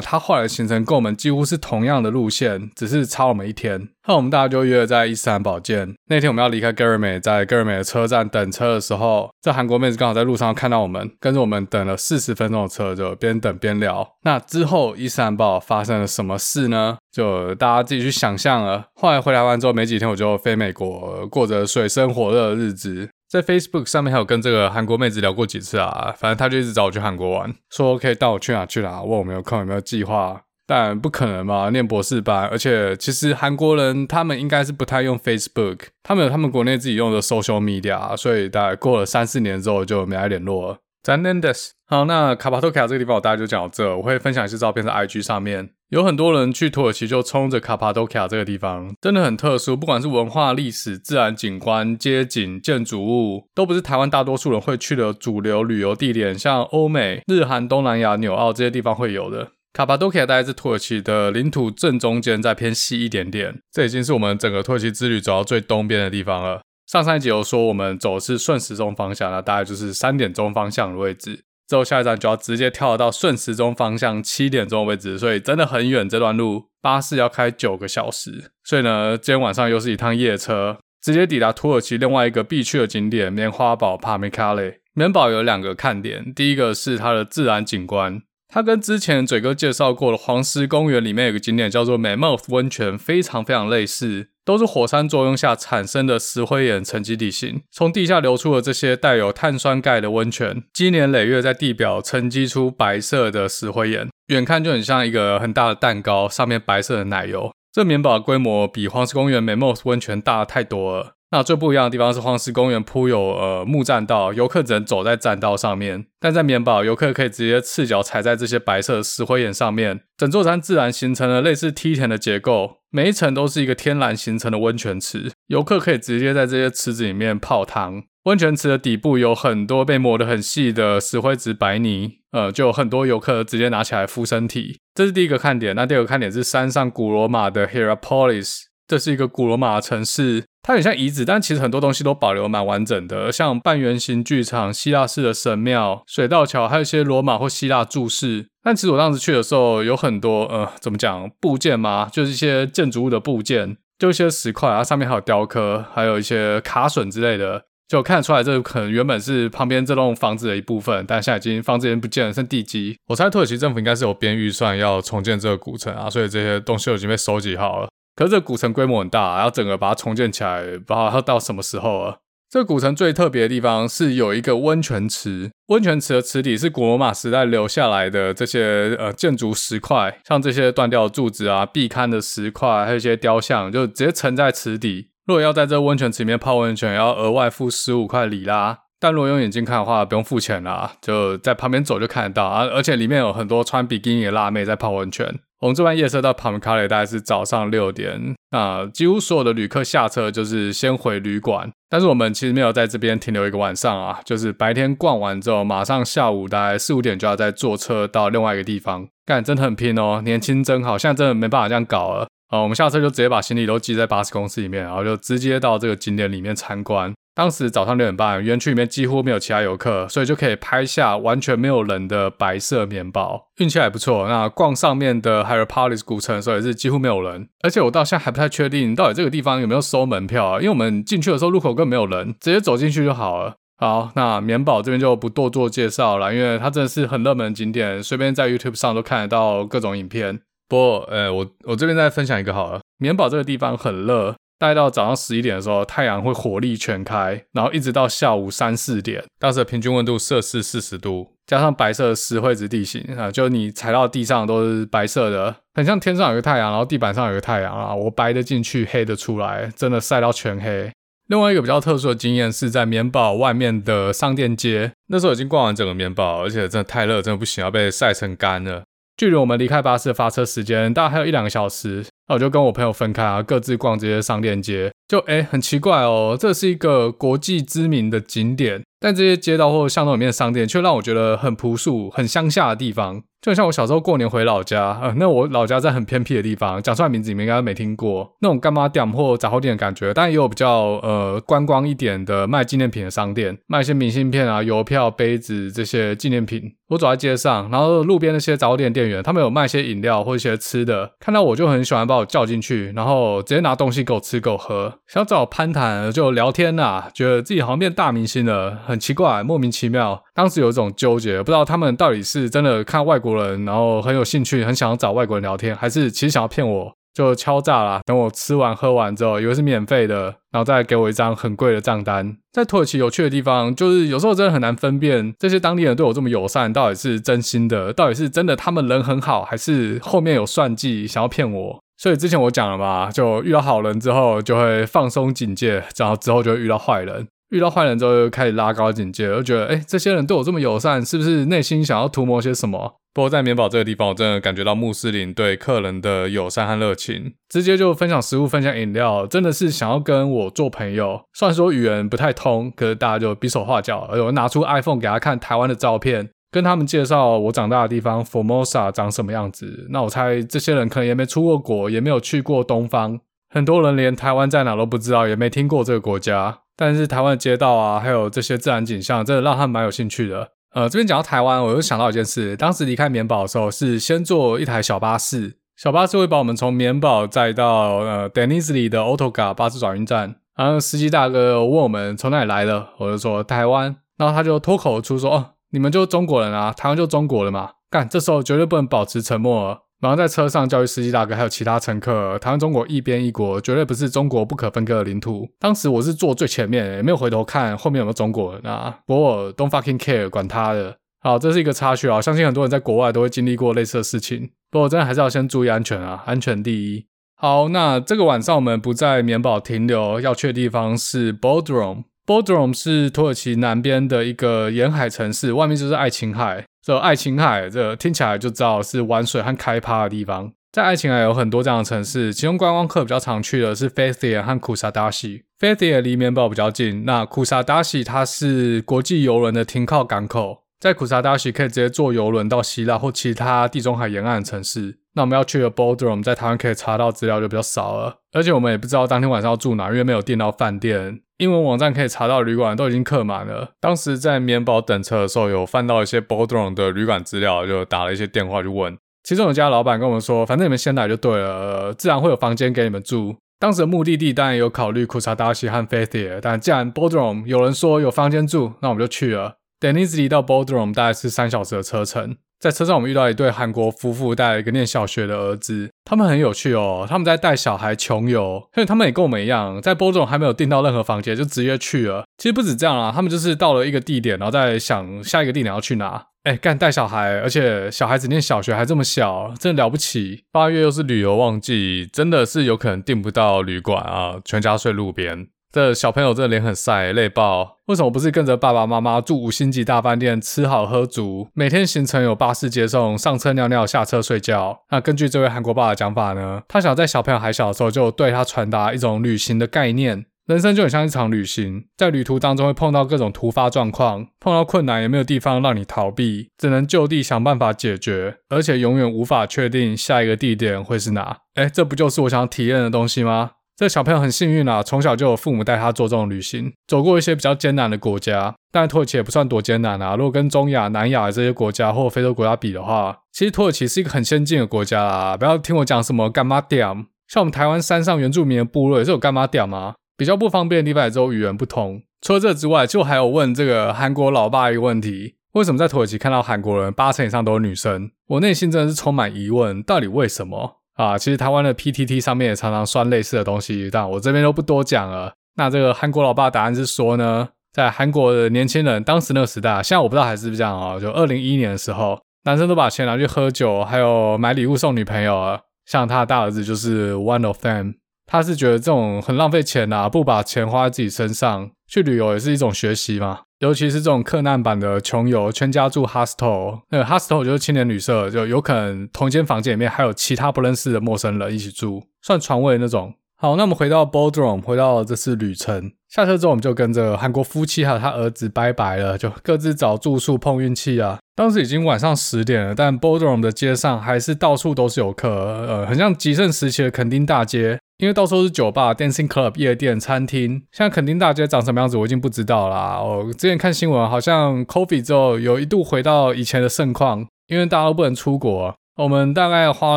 [0.00, 3.88] 他后来的行程跟我们几乎是同样的路线，只是差我们一天。
[4.06, 5.94] 那我们大家就约在伊斯坦堡见。
[6.08, 14.06] 那天我们要离开 Göreme，在 Göreme 的车站等车的时候，这韩国妹子刚好在路上看到我们，跟着我们等了四十分钟的车，就边等边聊。
[14.24, 16.96] 那之后伊斯坦堡发生了什么事呢？
[17.12, 18.86] 就大家自己去想象了。
[18.94, 23.10] 后来回来完之后没几天，我就飞美国，过着水深火热的日子。
[23.28, 40.78] 在 Facebook 上面还有跟这个韩国妹子聊过几次啊，反正她就一直找我去韩国玩，说可以带我去哪去哪，问我没有空有没有计划，但不可能嘛，念博士班，而且其实韩国人他们应该是不太用 Facebook，他们有他们国内自己用的 social media，所以大概过了三四年之后就没来联络了。
[41.02, 45.70] 咱 Nandes，好，那卡帕多卡这个地方我大概就讲到这，我会分享一些照片在 IG 上面。
[45.88, 49.74] 有很多人去土耳其就冲着卡帕多卡这个地方，真的很特殊。
[49.74, 59.52] 不管是文化、历史、自然景观、街景、建筑物，都不是台湾大多数人会去的主流旅游地点，像欧美、日韩、东南亚、纽澳这些地方会有的。
[59.72, 63.60] 卡帕多卡大概是土耳其的领土正中间，再偏西一点点。
[63.72, 66.60] 这已经是我们整个土耳其之旅走到最东边的地方了。
[66.88, 71.44] 上上一集有说我们走的是顺时钟方向，那大概就是三点钟方向的位置。
[71.68, 76.08] 之后下一站就要直接跳到顺时钟方向七点钟的位置，所以真的很远。
[76.08, 84.80] 这段路巴士要开九个小时，所以呢，今天晚上又是一趟夜车，直接抵达土耳其另外一个必去的景点——棉花堡帕米卡雷。
[84.94, 94.28] 棉堡有两个看点，第一个是它的自然景观，它跟之前嘴哥介绍过的黄石公园里面有个景点叫做 Mammoth 温泉，非常非常类似。
[94.48, 107.52] 都是火山作用下产生的石灰岩沉积地形，从地下流出的这些带有碳酸钙的温泉，积年累月在地表沉积出白色的石灰岩，远看就很像一个很大的蛋糕，上面白色的奶油。
[107.70, 111.17] 这棉堡规模比黄石公园美莫斯温泉大太多了。
[111.30, 128.04] 那最不一样的地方是黄石公园铺有呃木栈道，游客只能走在栈道上面，但在棉堡，游客可以直接赤脚踩在这些白色石灰岩上面，整座山自然形成了类似梯田的结构，每一层都是一个天然形成的温泉池，游客可以直接在这些池子里面泡汤。
[128.24, 135.76] 温泉池的底部有很多被磨得很细的石灰质白泥，呃，就有很多游客直接拿起来敷身体，这是第一个看点。
[135.76, 138.62] 那第二个看点是山上古罗马的 Hierapolis。
[138.86, 148.48] 这是一个古罗马城市，它很像遗址，但其实很多东西都保留蛮完整的，像半圆形剧场、希腊式的神庙、水道桥，还有一些罗马或希腊柱式。
[148.62, 162.94] 但其实我当时去的时候，有很多呃，怎么讲部件嘛，就是一些建筑物的部件，就一些石块啊，上面还有雕刻，还有一些卡榫之类的，就看得出来这可能原本是旁边这栋房子的一部分，但现在已经房子已经不见了，剩地基。
[163.06, 167.88] 我猜土耳其政府应该是有编预算要重建这个古城啊，所以这些东西都已经被收集好了。
[168.18, 172.16] 可是这古城规模很大，要整个把它重建起来，不知道要到什么时候啊？
[172.50, 185.10] 这古城最特别的地方是有一个温泉池，温泉池的池底是古罗马时代留下来的这些呃建筑石块，像这些断掉的柱子啊、壁龛的石块，还有一些雕像，就直接沉在池底。
[185.24, 188.80] 如果要在这温泉池里面泡温泉，要额外付十五块里拉。
[188.98, 192.66] 但如果用眼睛看的话，不用付钱啦，就在旁边走就看得到啊！
[192.66, 195.38] 而且里面有很多穿比基尼的辣妹在泡温泉。
[195.60, 209.08] 我们这班夜车到 p a m c a l e 大概是早上六点，那几乎所有的旅客下车就是先回旅馆，但是我们其实没有在这边停留一个晚上啊，就是白天逛完之后，马上下午大概四五点就要再坐车到另外一个地方。
[209.26, 212.28] 干，真的很拼哦，年轻真好，现在真的没办法这样搞了。
[212.50, 217.12] 呃，我们下车就直接把行李都寄在巴士公司里面，然后就直接到这个景点里面参观。
[217.34, 224.26] 当时早上六点半，园区里面几乎没有其他游客，所以就可以拍下完全没有人的白色棉堡，运气还不错。
[224.26, 233.54] 那逛上面的 Hierapolis 古城的时候也是几乎没有人，而且我到现在还不太确定到底这个地方有没有收门票啊，因为我们进去的时候入口根本没有人，直接走进去就好了。
[233.76, 240.40] 好，那棉堡这边就不多做介绍了，因为它真的是很热门的景点，随便在 YouTube 上都看得到各种影片。
[240.68, 244.34] 不过，呃，我我这边再分享一个好了，棉堡这个地方很热。
[244.60, 260.90] 大概到早上十一点的时候，太阳会火力全开，然后一直到下午三四点，当时的平均温度摄氏四十度，加上白色的石灰质地形啊，就你踩到地上都是白色的，很像天上有个太阳，然后地板上有个太阳啊，我白的进去，黑的出来，真的晒到全黑。
[261.28, 268.82] 另外一个比较特殊的经验是在棉堡外面的商店街，那时候已经逛完整个棉堡，而且真的太热，真的不行，要被晒成干了。
[269.18, 274.92] 距离我们离开巴士的发车时间大概还有一两个小时，那我就跟我朋友分开啊，各自逛这些商店街。
[275.08, 283.22] 就诶，很奇怪哦，这是一个国际知名的景点，但这些街道或巷弄里面的商店却让我觉得很朴素、很乡下的地方。
[283.40, 296.74] 就像我小时候过年回老家，呃，那我老家在很偏僻的地方，讲出来名字你们应该没听过，那种干妈店或杂货店的感觉，但也有比较呃观光一点的卖纪念品的商店，卖一些明信片啊、邮票、杯子这些纪念品。
[296.88, 310.24] 我走在街上，然后路边那些杂货店店员，他们有卖一些饮料或一些吃的，看到我就很喜欢把我叫进去，然后直接拿东西给我吃给我喝，想找我攀谈就聊天呐、啊，觉得自己好像变大明星了，很奇怪，莫名其妙。
[310.34, 318.00] 当时有一种纠结，不知道他们到底是真的看外国人，然后很有兴趣，很想要找外国人聊天，还是其实想要骗我，就敲诈啦。
[318.06, 322.36] 等我吃完喝完之后，以为是免费的，然后再给我一张很贵的账单。
[322.52, 331.78] 在土耳其有趣的地方，就是有时候真的很难分辨这些当地人对我这么友善，到底是真心的，到底是真的他们人很好，还是后面有算计想要骗我。
[331.96, 337.26] 所以之前我讲了嘛，就遇到好人之后就会放松警戒，然后之后就会遇到坏人。
[337.50, 342.96] 遇到坏人之后，又开始拉高警戒，就觉得，哎，这些人对我这么友善，是不是内心想要图谋些什么？
[343.14, 351.22] 不过在棉堡这个地方，我真的感觉到穆斯林对客人的友善和热情，直接就分享食物、分享饮料，真的是想要跟我做朋友。
[351.32, 359.88] 虽然说语言不太通，可是大家就比手画脚，而我拿出 iPhone 给他看台湾的照片，跟他们介绍我长大的地方 Formosa 长什么样子。
[359.90, 366.60] 那我猜这些人可能也没出过国，也没有去过东方，很多人连台湾在哪都不知道，也没听过这个国家。
[366.78, 370.52] 但是台湾的街道啊，还有这些自然景象，真的让他们蛮有兴趣的。
[370.72, 380.36] 呃，这边讲到台湾，我又想到一件事，当时离开棉堡的时候，是先坐一台小巴士，小巴士会把我们从棉堡载到呃 Denizli 的 Otoga 巴士转运站。
[380.56, 389.78] 然后司机大哥问我们从哪里来的，我就说台湾，然后他就脱口而出说：“哦，你们就中国人啊，台湾就中国了嘛。”干，这时候绝对不能保持沉默。
[390.00, 395.48] 然后在车上教育司机大哥还有其他乘客，台湾中国一边一国，绝对不是中国不可分割的领土。
[395.58, 398.98] 当时我是坐最前面，也没有回头看后面有没有中国人啊。
[399.06, 400.96] 不过 don't fucking care，管他的。
[401.20, 404.50] 好，这是一个插曲啊，相信很多人在国外都会经历过类似的事情。
[404.70, 407.04] 不过真的还是要先注意安全啊，安全第一。
[407.34, 412.04] 好，那这个晚上我们不在棉堡停留，要去的地方是 Bodrum。
[412.24, 416.64] Bodrum 是土耳其南边的一个沿海城市，外面就是爱琴海。
[416.88, 420.50] 这爱琴海，这听起来就知道是玩水和开趴的地方。
[420.72, 425.42] 在爱琴海有很多这样的城市，其中观光客比较常去的是 Fethiye 和 Kusadasi。
[425.60, 434.98] Fethiye 离面包比较近，那 Kusadasi 它是国际邮轮的停靠港口，在 Kusadasi 可以直接坐邮轮到希腊或其他地中海沿岸城市。
[435.14, 441.20] 那我们要去的 Bodrum 在台湾可以查到资料就比较少了，而且我们也不知道当天晚上要住哪，因为没有订到饭店。
[441.38, 443.70] 英文网站可以查到旅馆都已经客满了。
[443.80, 448.96] 当时在棉堡等车的时候，有翻到一些 Bodrum 的旅馆资料，就打了一些电话去问。
[449.24, 453.36] 其中有家老板跟我们说，反正你们先来就对了，自然会有房间给你们住。
[453.58, 459.56] 当时的目的地当然有考虑 Kusadasi 和 Fethiye，但既然 Bodrum 有人说有房间住，那我们就去了。
[459.80, 462.36] Denizli 到 b o d r o m 大概是三小时的车程。
[462.58, 465.88] 在车上，我们遇到一对韩国夫妇，带了一个念小学的儿子。
[466.04, 472.24] 他们很有趣哦，他们在带小孩穷游，所以他们也跟我们一样，在 Bodrum 还没有订到任何房间，就直接去了。
[472.36, 476.26] 其实不止这样啦，他们就是到了一个地点，然后再想下一个地点要去哪。
[476.42, 480.42] 哎，干带小孩，而且小孩子念小学还这么小，真的了不起。
[480.50, 485.46] 八月又是旅游旺季，真的是有可能订不到旅馆啊，全家睡路边。
[485.70, 487.76] 这小朋友这脸很晒，累爆。
[487.88, 494.80] 为什么不是跟着爸爸妈妈住五星级大饭店，吃好喝足，每天行程有巴士接送，上车尿尿，下车睡觉？
[494.90, 500.24] 那根据这位韩国爸的讲法呢，他想在小朋友还小的时候就对他传达一种旅行的概念。
[500.46, 511.40] 人生就很像一场旅行，在旅途当中会碰到各种突发状况，碰到困难也没有地方让你逃避，只能就地想办法解决，而且永远无法确定下一个地点会是哪。
[511.56, 513.50] 诶，这不就是我想体验的东西吗？
[513.78, 518.52] 这小朋友很幸运啊，从小就有父母带他做这种旅行，走过一些比较艰难的国家。
[518.72, 525.36] 但土耳其也不算多艰难啊，如果跟中亚、南亚这些国家或非洲国家比的话，其实土耳其是一个很先进的国家啊。
[525.36, 526.84] 不要听我讲什么干妈店，
[527.28, 529.94] 像我们台湾山上原住民的部落也是有干妈店吗？
[530.16, 532.02] 比较不方便的地方也只有语言不通。
[532.20, 538.10] 除了这之外，就还有问这个韩国老爸一个问题：为什么在土耳其看到韩国人八成以上都是女生？
[538.26, 540.77] 我内心真的是充满疑问，到底为什么？
[540.98, 541.16] 啊。
[541.16, 545.32] 其实台湾的 PTT 上面也常常算类似的东西，但我这边就不多讲了。
[545.56, 551.00] 那这个韩国老爸答案是说呢，在韩国的年轻人当时那个时代，现在我不知道还是不是这样啊。
[551.00, 555.60] 就二零一一年的时候，男生都把钱拿去喝酒，还有买礼物送女朋友啊。
[555.86, 557.94] 像他的大儿子就是 one of them，
[558.28, 563.40] 他是觉得这种很浪费钱啊，不把钱花在自己身上，去旅游也是一种学习嘛。
[563.60, 573.14] 尤其是这种克难版的穷游，全家住 hostel，那个 hostel 就是青年旅社，就有可能同一间房间里面还有其他不认识的陌生人一起住，算床位那种。
[573.40, 575.92] 好，那我们回到 Bodrum，回到这次旅程。
[576.08, 581.18] 下车之后，我们就跟着韩国夫妻还有他儿子拜拜了，就各自找住宿碰运气啊。
[581.34, 590.62] 当时已经晚上十点了，但 Bodrum 的街上还是到处都是游客，呃，很像极盛时期的垦丁大街，因为到处都是酒吧、dancing club、夜店、餐厅。
[590.70, 593.02] 现在垦丁大街长什么样子，我已经不知道啦。
[593.02, 598.72] 我之前看新闻，好像 coffee 之后有一度回到以前的盛况，因为大家都不能出国。
[598.96, 599.96] 我们大概花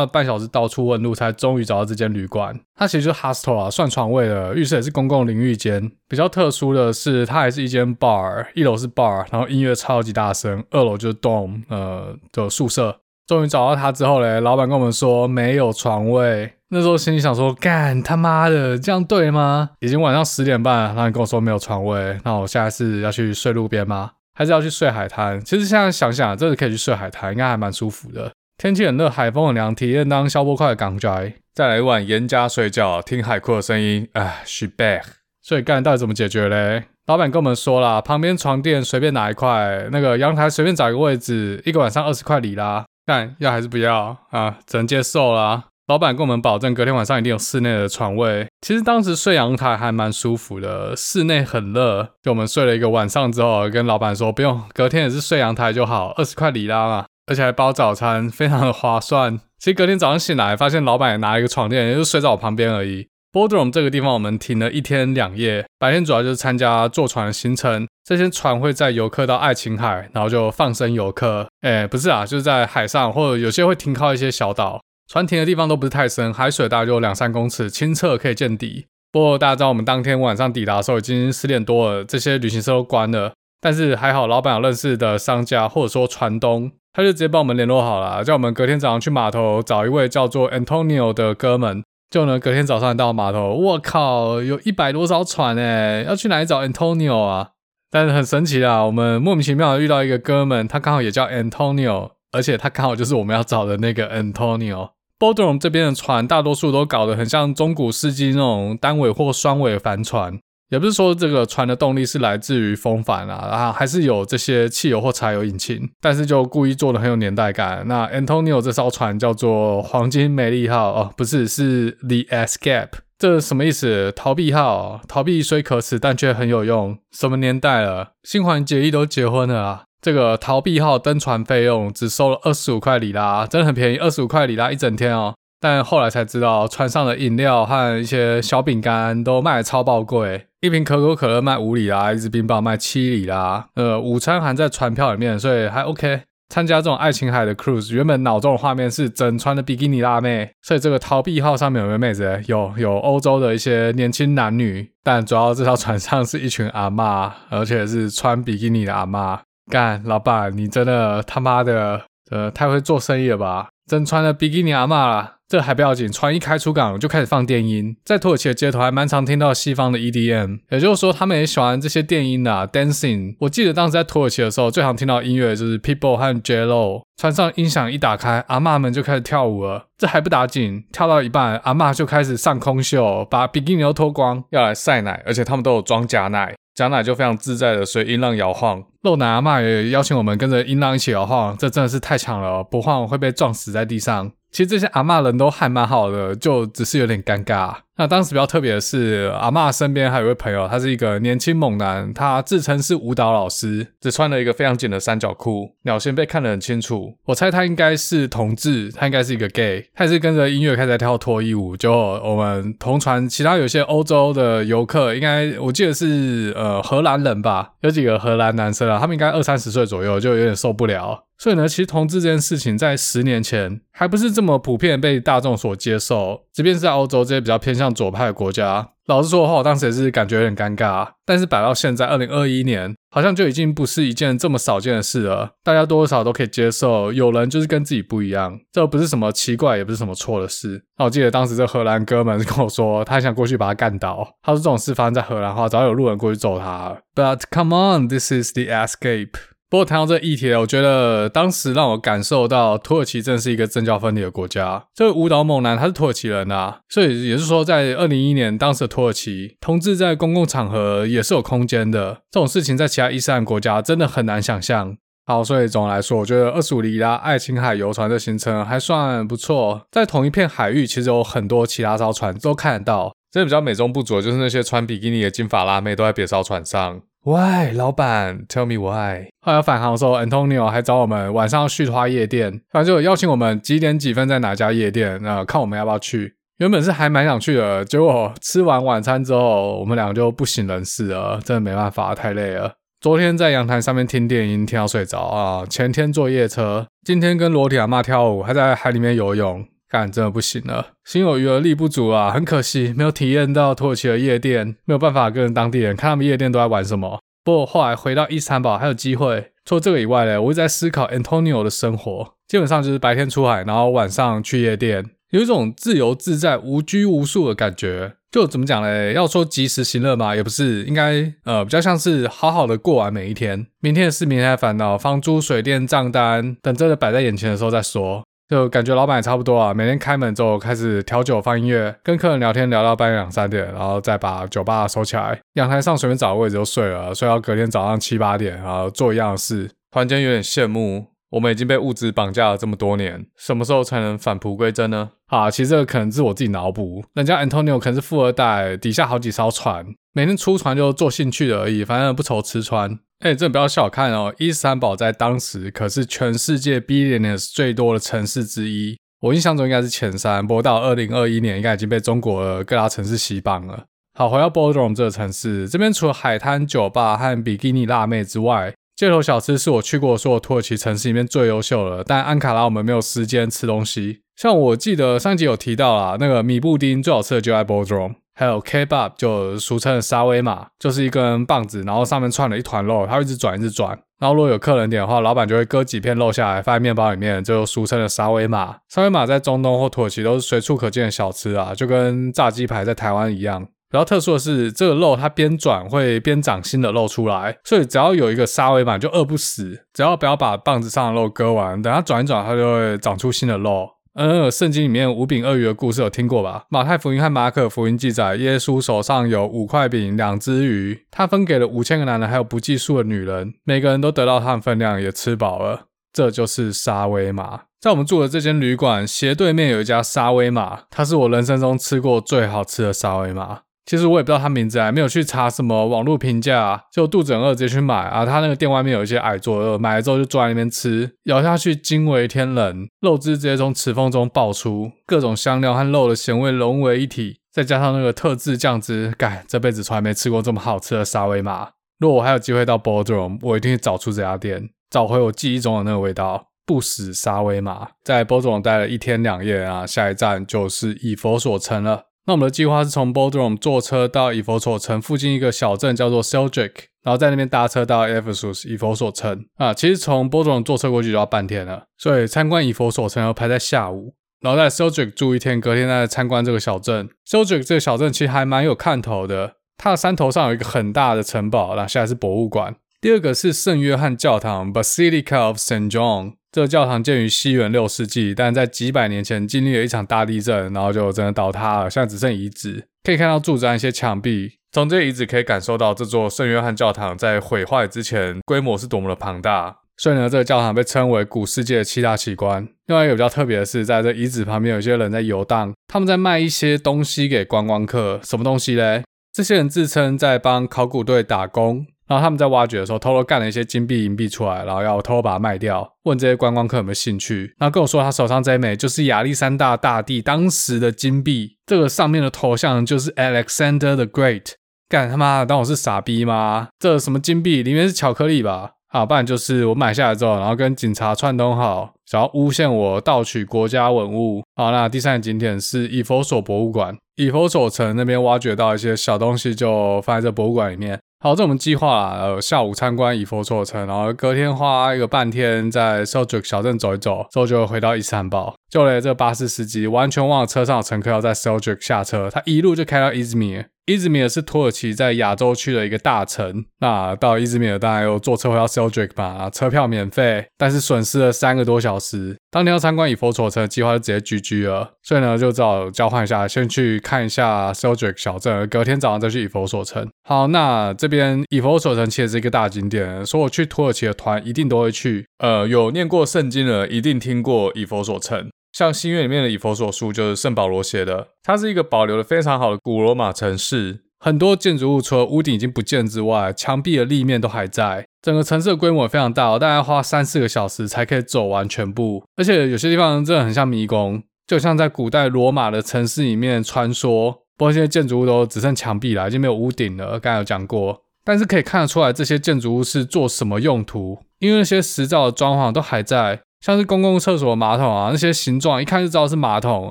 [0.00, 2.58] 了半小时到处问路，才终于找到这间旅馆。
[2.76, 5.90] 它其实就是 hostel 啊，算床位的，浴室也是公共淋浴间。
[6.08, 12.96] 比较特殊的是，它还是一间 bar，一楼是 bar，然后音乐超级大声，二楼就是 dorm，呃的宿舍。
[13.26, 16.52] 终于找到它之后嘞，老板跟我们说没有床位。
[16.74, 19.68] 那时候心里想说，干他妈的，这样对吗？
[19.80, 24.12] 已经晚上十点半了，然后你跟我说没有床位，那我下一次要去睡路边吗？
[24.34, 25.38] 还是要去睡海滩？
[25.44, 28.32] 其实现在想想，真的可以去睡海滩，应该还蛮舒服的。
[28.56, 35.02] 天气很热，海风很凉，体验当消波块的港宅，再来一碗盐加水饺，听海哭的声音，哎，she back。
[35.42, 36.84] 所以干到底怎么解决嘞？
[37.06, 42.86] 老板跟我们说啦，旁边床垫随便拿一块，那个阳台随便找一个位置，一个晚上二十块里啦。
[43.04, 44.56] 干要还是不要啊？
[44.66, 45.64] 只能接受啦。
[45.88, 48.46] 老板跟我们保证，隔天晚上一定有室内的床位。
[48.60, 52.10] 其实当时睡阳台还蛮舒服的，室内很热。
[52.22, 57.06] 就我们睡了一个晚上之后，跟老板说不用，隔天也是睡阳台就好，二十块里拉嘛。
[57.26, 59.38] 而且还包早餐，非常的划算。
[59.58, 63.08] 其实隔天早上醒来，发现老板也拿了一个床垫，也就睡在我旁边而已。
[63.32, 65.64] Bodrum 这个地方，我们停了一天两夜。
[65.78, 71.48] 白天主要就是参加坐船的行程，这些船会载游客到爱琴海，然后就放生游客。
[71.62, 74.80] 哎，不是啊，就是在海上，或者有些会停靠一些小岛。
[75.08, 78.86] 船停的地方都不是太深，海水大概就两三公尺，清澈可以见底。
[79.10, 83.32] 不过大家知道，我们当天晚上抵达的时候已经十点多了，这些旅行社都关了。
[83.60, 86.72] 但是还好，老板有认识的商家，或者说船东。
[86.94, 91.82] 他就直接帮我们联络好了，叫我们隔天早上去码头找一位叫做 Antonio 的哥们。
[92.10, 97.50] 就呢，隔天早上到码头，我靠，有一百多艘船诶，要去哪里找 Antonio 啊？
[97.90, 104.90] 但是很神奇啦，我们莫名其妙遇到一个哥们，他刚好也叫 Antonio，而且他刚好就是我们要找的那个 Antonio。
[105.18, 110.40] Bodrum 这边的船大多数都搞得很像中古世纪那种单尾或双尾帆船。
[110.70, 117.84] 也不是说这个船的动力是来自于风帆啊，啊还是有这些汽油或柴油引擎，但是就故意做的很有年代感。
[117.86, 124.10] 那 Antonio 这艘船叫做黄金美丽号哦，不是，是 The Escape，这什么意思？
[124.12, 126.96] 逃避号，逃避虽可耻，但却很有用。
[127.10, 128.12] 什么年代了？
[128.22, 129.84] 新环结衣都结婚了啊！
[130.02, 135.34] 这个逃避号登船费用只收了二十五块里拉，真的很便宜，二十五块里拉一整天哦。
[135.60, 140.48] 但后来才知道，船上的饮料和一些小饼干都卖得超爆贵。
[140.60, 143.68] 一瓶可口可乐卖五里拉，一支冰棒卖七里拉。
[143.76, 146.22] 呃，午餐含在船票里面，所以还 OK。
[146.48, 152.42] 参加这种爱琴海的 cruise，原本脑中的画面是整船的比基尼辣妹，所以这个逃避号上面有没有妹子？
[152.46, 159.38] 有，有欧洲的一些年轻男女，但主要这条船上是一群阿嬷，而且是穿比基尼的阿嬷。
[159.72, 163.68] 干，老板，你真的他妈的，呃，太会做生意了吧？
[163.88, 165.36] 真穿了比基尼阿嬷啦。
[165.48, 173.36] 这还不要紧，船一开出港就开始放电音，在土耳其的街头还蛮常听到西方的 EDM，也就是说他们也喜欢这些电音啊，dancing。
[173.40, 177.02] 我记得当时在土耳其的时候，最常听到音乐就是 People 和 J.Lo。
[177.18, 179.88] 船上音响一打开，阿嬷们就开始跳舞了。
[179.98, 188.82] 这还不打紧，跳到一半，阿嬷就开始上空秀，把比基尼都脱光，要来晒奶，而且他们都有装假奶，假奶就非常自在的随音浪摇晃。
[189.02, 194.32] 露奶阿嬷也邀请我们跟着音浪一起摇晃，这真的是太强了，不晃会被撞死在地上。
[194.50, 197.74] 其实这些阿嬷人都还蛮好的，就只是有点尴尬。
[197.98, 207.14] 那当时比较特别的是，阿嬷身边还有一位朋友，他是一个年轻猛男，他自称是舞蹈老师，只穿了一个非常紧的三角裤，鸟线被看得很清楚。
[207.26, 211.76] 我猜他应该是同志，他应该是一个 gay，他也是跟着音乐开始跳脱衣舞。
[211.76, 221.26] 就我们同船其他有些欧洲的游客，应该我记得是呃荷兰人吧，有几个荷兰男生啊，他们应该二三十岁左右，就有点受不了。
[221.38, 227.81] 所以呢，其实同志这件事情在十年前还不是这么普遍被大众所接受，即便是在欧洲这些比较偏向。
[227.82, 228.90] 向左派的国家。
[229.06, 231.08] 老实说的话，我当时也是感觉有点尴尬。
[231.26, 235.50] 但是摆到现在，二零二一年，好像就已经不是一件这么少见的事了。
[235.64, 240.84] 大家多少都可以接受，有人就是跟自己不一样，这不是什么奇怪，也不是什么错的事。
[240.98, 244.36] 那我记得当时这荷兰哥们跟我说，他想过去把他干倒。
[244.40, 246.96] 他说这种事发生在荷兰的话，早有路人过去揍他。
[247.16, 249.32] But come on, this is the escape.
[249.72, 254.84] 不过谈到这个议题，我觉得当时让我感受到土耳其真是一个政教分离的国家。
[254.94, 262.20] 这个舞蹈猛男他是土耳其人啊，所以也是说，在二零一一年，当时的土耳其同志在公共场合也是有空间的。
[262.30, 264.94] 这种事情在其他伊斯兰国家真的很难想象。
[265.24, 269.86] 好，所以总的来说，我觉得二十五里拉爱琴海游船的行程还算不错。
[269.90, 273.14] 在同一片海域，其实有很多其他艘船都看得到。
[273.32, 277.00] 真的比较美中不足的就是那些穿比基尼的金发辣妹都在别艘船上。
[277.24, 279.28] Why，老板，Tell me why。
[279.40, 286.34] 后来返航的时候，Antonio 还找我们晚上要续花夜店，反正就邀请我们几点几分在哪家夜店，那看我们要不要去。
[286.58, 292.74] 原本是还蛮想去的，结果吃完晚餐之后，我们两个就不省人事了，真的没办法，太累了。
[293.00, 295.64] 昨天在阳台上面听电音，听到睡着啊。
[295.64, 299.64] 前天坐夜车，今天跟裸体阿妈跳舞，还在海里面游泳。
[299.92, 307.20] 干，真的不行了，心有余而力不足啊，很可惜没有体验到土耳其的夜店，没有办法跟当地人看他们夜店都在玩什么。
[307.44, 309.50] 不过后来回到伊斯坦堡还有机会。
[309.66, 318.14] 除了这个以外呢，我一直在思考 Antonio 的生活，基本上就是白天出海，然后晚上去夜店，有一种自由自在、无拘无束的感觉。
[318.30, 319.12] 就怎么讲嘞？
[319.12, 328.24] 要说及时行乐嘛，也不是，应该呃比较像是好好的过完每一天，明天的事明天再烦恼，房租、水电账单等真的摆在眼前的时候再说。
[328.52, 339.70] 就感觉老板也差不多啊，每天开门之后开始调酒放音乐，跟客人聊天聊到半夜两三点，然后再把酒吧收起来，阳台上随便找个位置就睡了，睡到隔天早上七八点，然后做一样的事。
[339.90, 345.10] 突然间有点羡慕，我们已经被物质绑架了这么多年，什么时候才能返璞归真呢？
[345.28, 352.92] 啊，其实这个可能是我自己脑补，人家 Antonio 可能是富二代，底下好几艘船，每天出船就做兴趣的而已，反正不愁吃穿。
[353.20, 354.34] 哎、欸，真的不要小看哦！
[354.38, 360.46] 伊斯坦堡在当时可是全世界 billionaires 最多的城市之一，我印象中应该是前三。
[360.46, 363.84] 不过到二零二一年，应该已经被中国的各大城市洗榜了。
[364.18, 372.04] 好，回到 Bodrum 这个城市，这边除了海滩、酒吧和比基尼辣妹之外，街头小吃是我去过所有土耳其城市里面最优秀的。
[372.04, 378.14] 但安卡拉我们没有时间吃东西，像我记得上集有提到啦，那个米布丁最好吃的就在 Bodrum。
[378.34, 383.90] 还有 Kebab，就俗称的沙威玛，就是一根棒子，然后上面串了一团肉，它会一直转，一直转。
[384.18, 388.78] 然后如果有客人点的话，老板就会割几片肉下来放在面包里面，就俗称的沙威玛。
[388.88, 393.68] 沙威玛在中东或土耳其都是随处可见的小吃啊，就跟炸鸡排在台湾一样。
[393.92, 403.86] 比较特殊的是，这个肉它边转会边长新的肉出来，所以只要有一个沙威玛就饿不死，只要不要把棒子上的肉割完，等它转一转，它就会长出新的肉。
[404.14, 406.64] 嗯，圣经里面五饼二鱼的故事有听过吧？
[406.70, 415.82] 马太福音和马可福音记载，耶稣手上有五块饼、两只鱼，他分给了五千个男人，还有不计数的女人，每个人都得到他们分量，也吃饱了。
[416.12, 417.64] 这就是沙威玛。
[417.78, 423.60] 在我们住的这间旅馆斜对面有一家沙威玛，它是我人生中吃过最好吃的沙威玛。
[423.84, 428.24] 其实我也不知道他名字，啊没有去查什么网络评价，就肚子很饿直接去买啊。
[428.24, 441.70] 他那个店外面有一些矮座，买了之后就坐在那边吃，咬下去惊为天人，肉汁直接从齿缝中爆出，各种香料和肉的咸味融为一体，再加上那个特制酱汁，干，这辈子从来没吃过这么好吃的沙威玛。
[441.98, 447.88] 如果我还有机会到 Bodrum，我一定会找出这家店，找回我记忆中的那个味道，不死沙威玛。
[448.04, 452.04] 在 Bodrum 待了一天两夜啊，下一站就是以佛所城了。
[452.24, 456.70] 那我们的计划是从 Bodrum 坐车到以弗所城附近一个小镇叫做 Seljuk，
[457.02, 459.74] 然后在那边搭车到 Ephesus 以弗所城啊。
[459.74, 467.08] 其实从 Bodrum 坐车过去就要半天了，所以参观以弗所城要排在下午，然后在 Seljuk 住一天，隔天再参观这个小镇。
[467.28, 472.76] Seljuk 这个小镇其实还蛮有看头的，它的山头上有一个很大的城堡，然后现在是博物馆。
[473.02, 476.34] 第二个是圣约翰教堂 Basilica of Saint John。
[476.52, 482.86] 这个教堂建于西元六世纪，但在几百年前经历了一场大地震，然后就真的倒塌了，现在只剩遗址。
[483.02, 489.78] 可以看到柱子一些墙壁，从这遗址可以感受到这座圣约翰教堂在毁坏之前规模是多么的庞大。
[489.96, 492.68] 所以呢，这个教堂被称为古世界的七大奇观。
[492.86, 498.20] 另外一个比较特别的是，在这遗址旁边有一些人在游荡，他们在卖一些东西给观光客。
[498.22, 499.02] 什么东西嘞？
[499.32, 501.86] 这些人自称在帮考古队打工。
[502.12, 507.54] 然后他们在挖掘的时候，偷偷干了一些金币、银币出来，然后要偷偷把它卖掉，问这些观光客有没有兴趣。
[507.58, 514.52] 然后跟我说，他手上这一枚就是亚历山大大帝当时的金币，这个上面的头像就是 Alexander the Great。
[514.90, 516.68] 干他妈的，当我是傻逼吗？
[516.78, 518.72] 这什么金币里面是巧克力吧？
[518.88, 524.42] 啊，不然就是我买下来之后，然后跟警察串通好，想要诬陷我盗取国家文物。
[524.54, 526.94] 好，那第三个景点是以弗所博物馆。
[527.16, 531.00] 以弗所城那边挖掘到一些小东西，就放在这博物馆里面。
[531.24, 538.56] 好，这我们计划，呃，下午参观以弗所城，然后隔天花一个半天在 Seljuk 小镇走一走，之后就回到伊斯坦堡。
[538.68, 543.64] 就连这巴士司机完全忘了车上的乘客要在 Seljuk 下车，他一路就开到伊兹密尔。
[543.86, 546.64] 伊兹密尔是土耳其在亚洲区的一个大城。
[546.78, 552.36] 那到伊兹密尔当然又坐车回到 Seljuk 嘛，车票免费，但是损失了三个多小时。
[552.50, 560.08] 当天要参观以佛所城的计划就直接 GG 了，所以呢就只好交换一下，先去看一下 Seljuk 小镇，隔天早上再去以佛所城。
[560.28, 565.26] 好，那这边以佛所城其实是一个大景点，所以我去土耳其的团一定都会去。
[565.38, 568.48] 呃，有念过圣经的一定听过以佛所城。
[568.72, 578.06] 像新约里面的以佛所书就是圣保罗写的，它是一个保留的非常好的古罗马城市，很多建筑物除了屋顶已经不见之外，墙壁的立面都还在。
[578.22, 587.32] 整个城市的规模也非常大，大概花三四个小时才可以走完全部，而且有些地方真的很像迷宫，就像在古代罗马的城市里面穿梭。
[587.58, 591.02] 不过现在建筑物都只剩墙壁了，已经没有屋顶了，刚才有讲过。
[591.24, 596.40] 但是可以看得出来这些建筑物是做什么用途，因为那些石造的装潢都还在。
[596.62, 599.90] 像是公共厕所的马桶啊，那些形状一看就知道是马桶，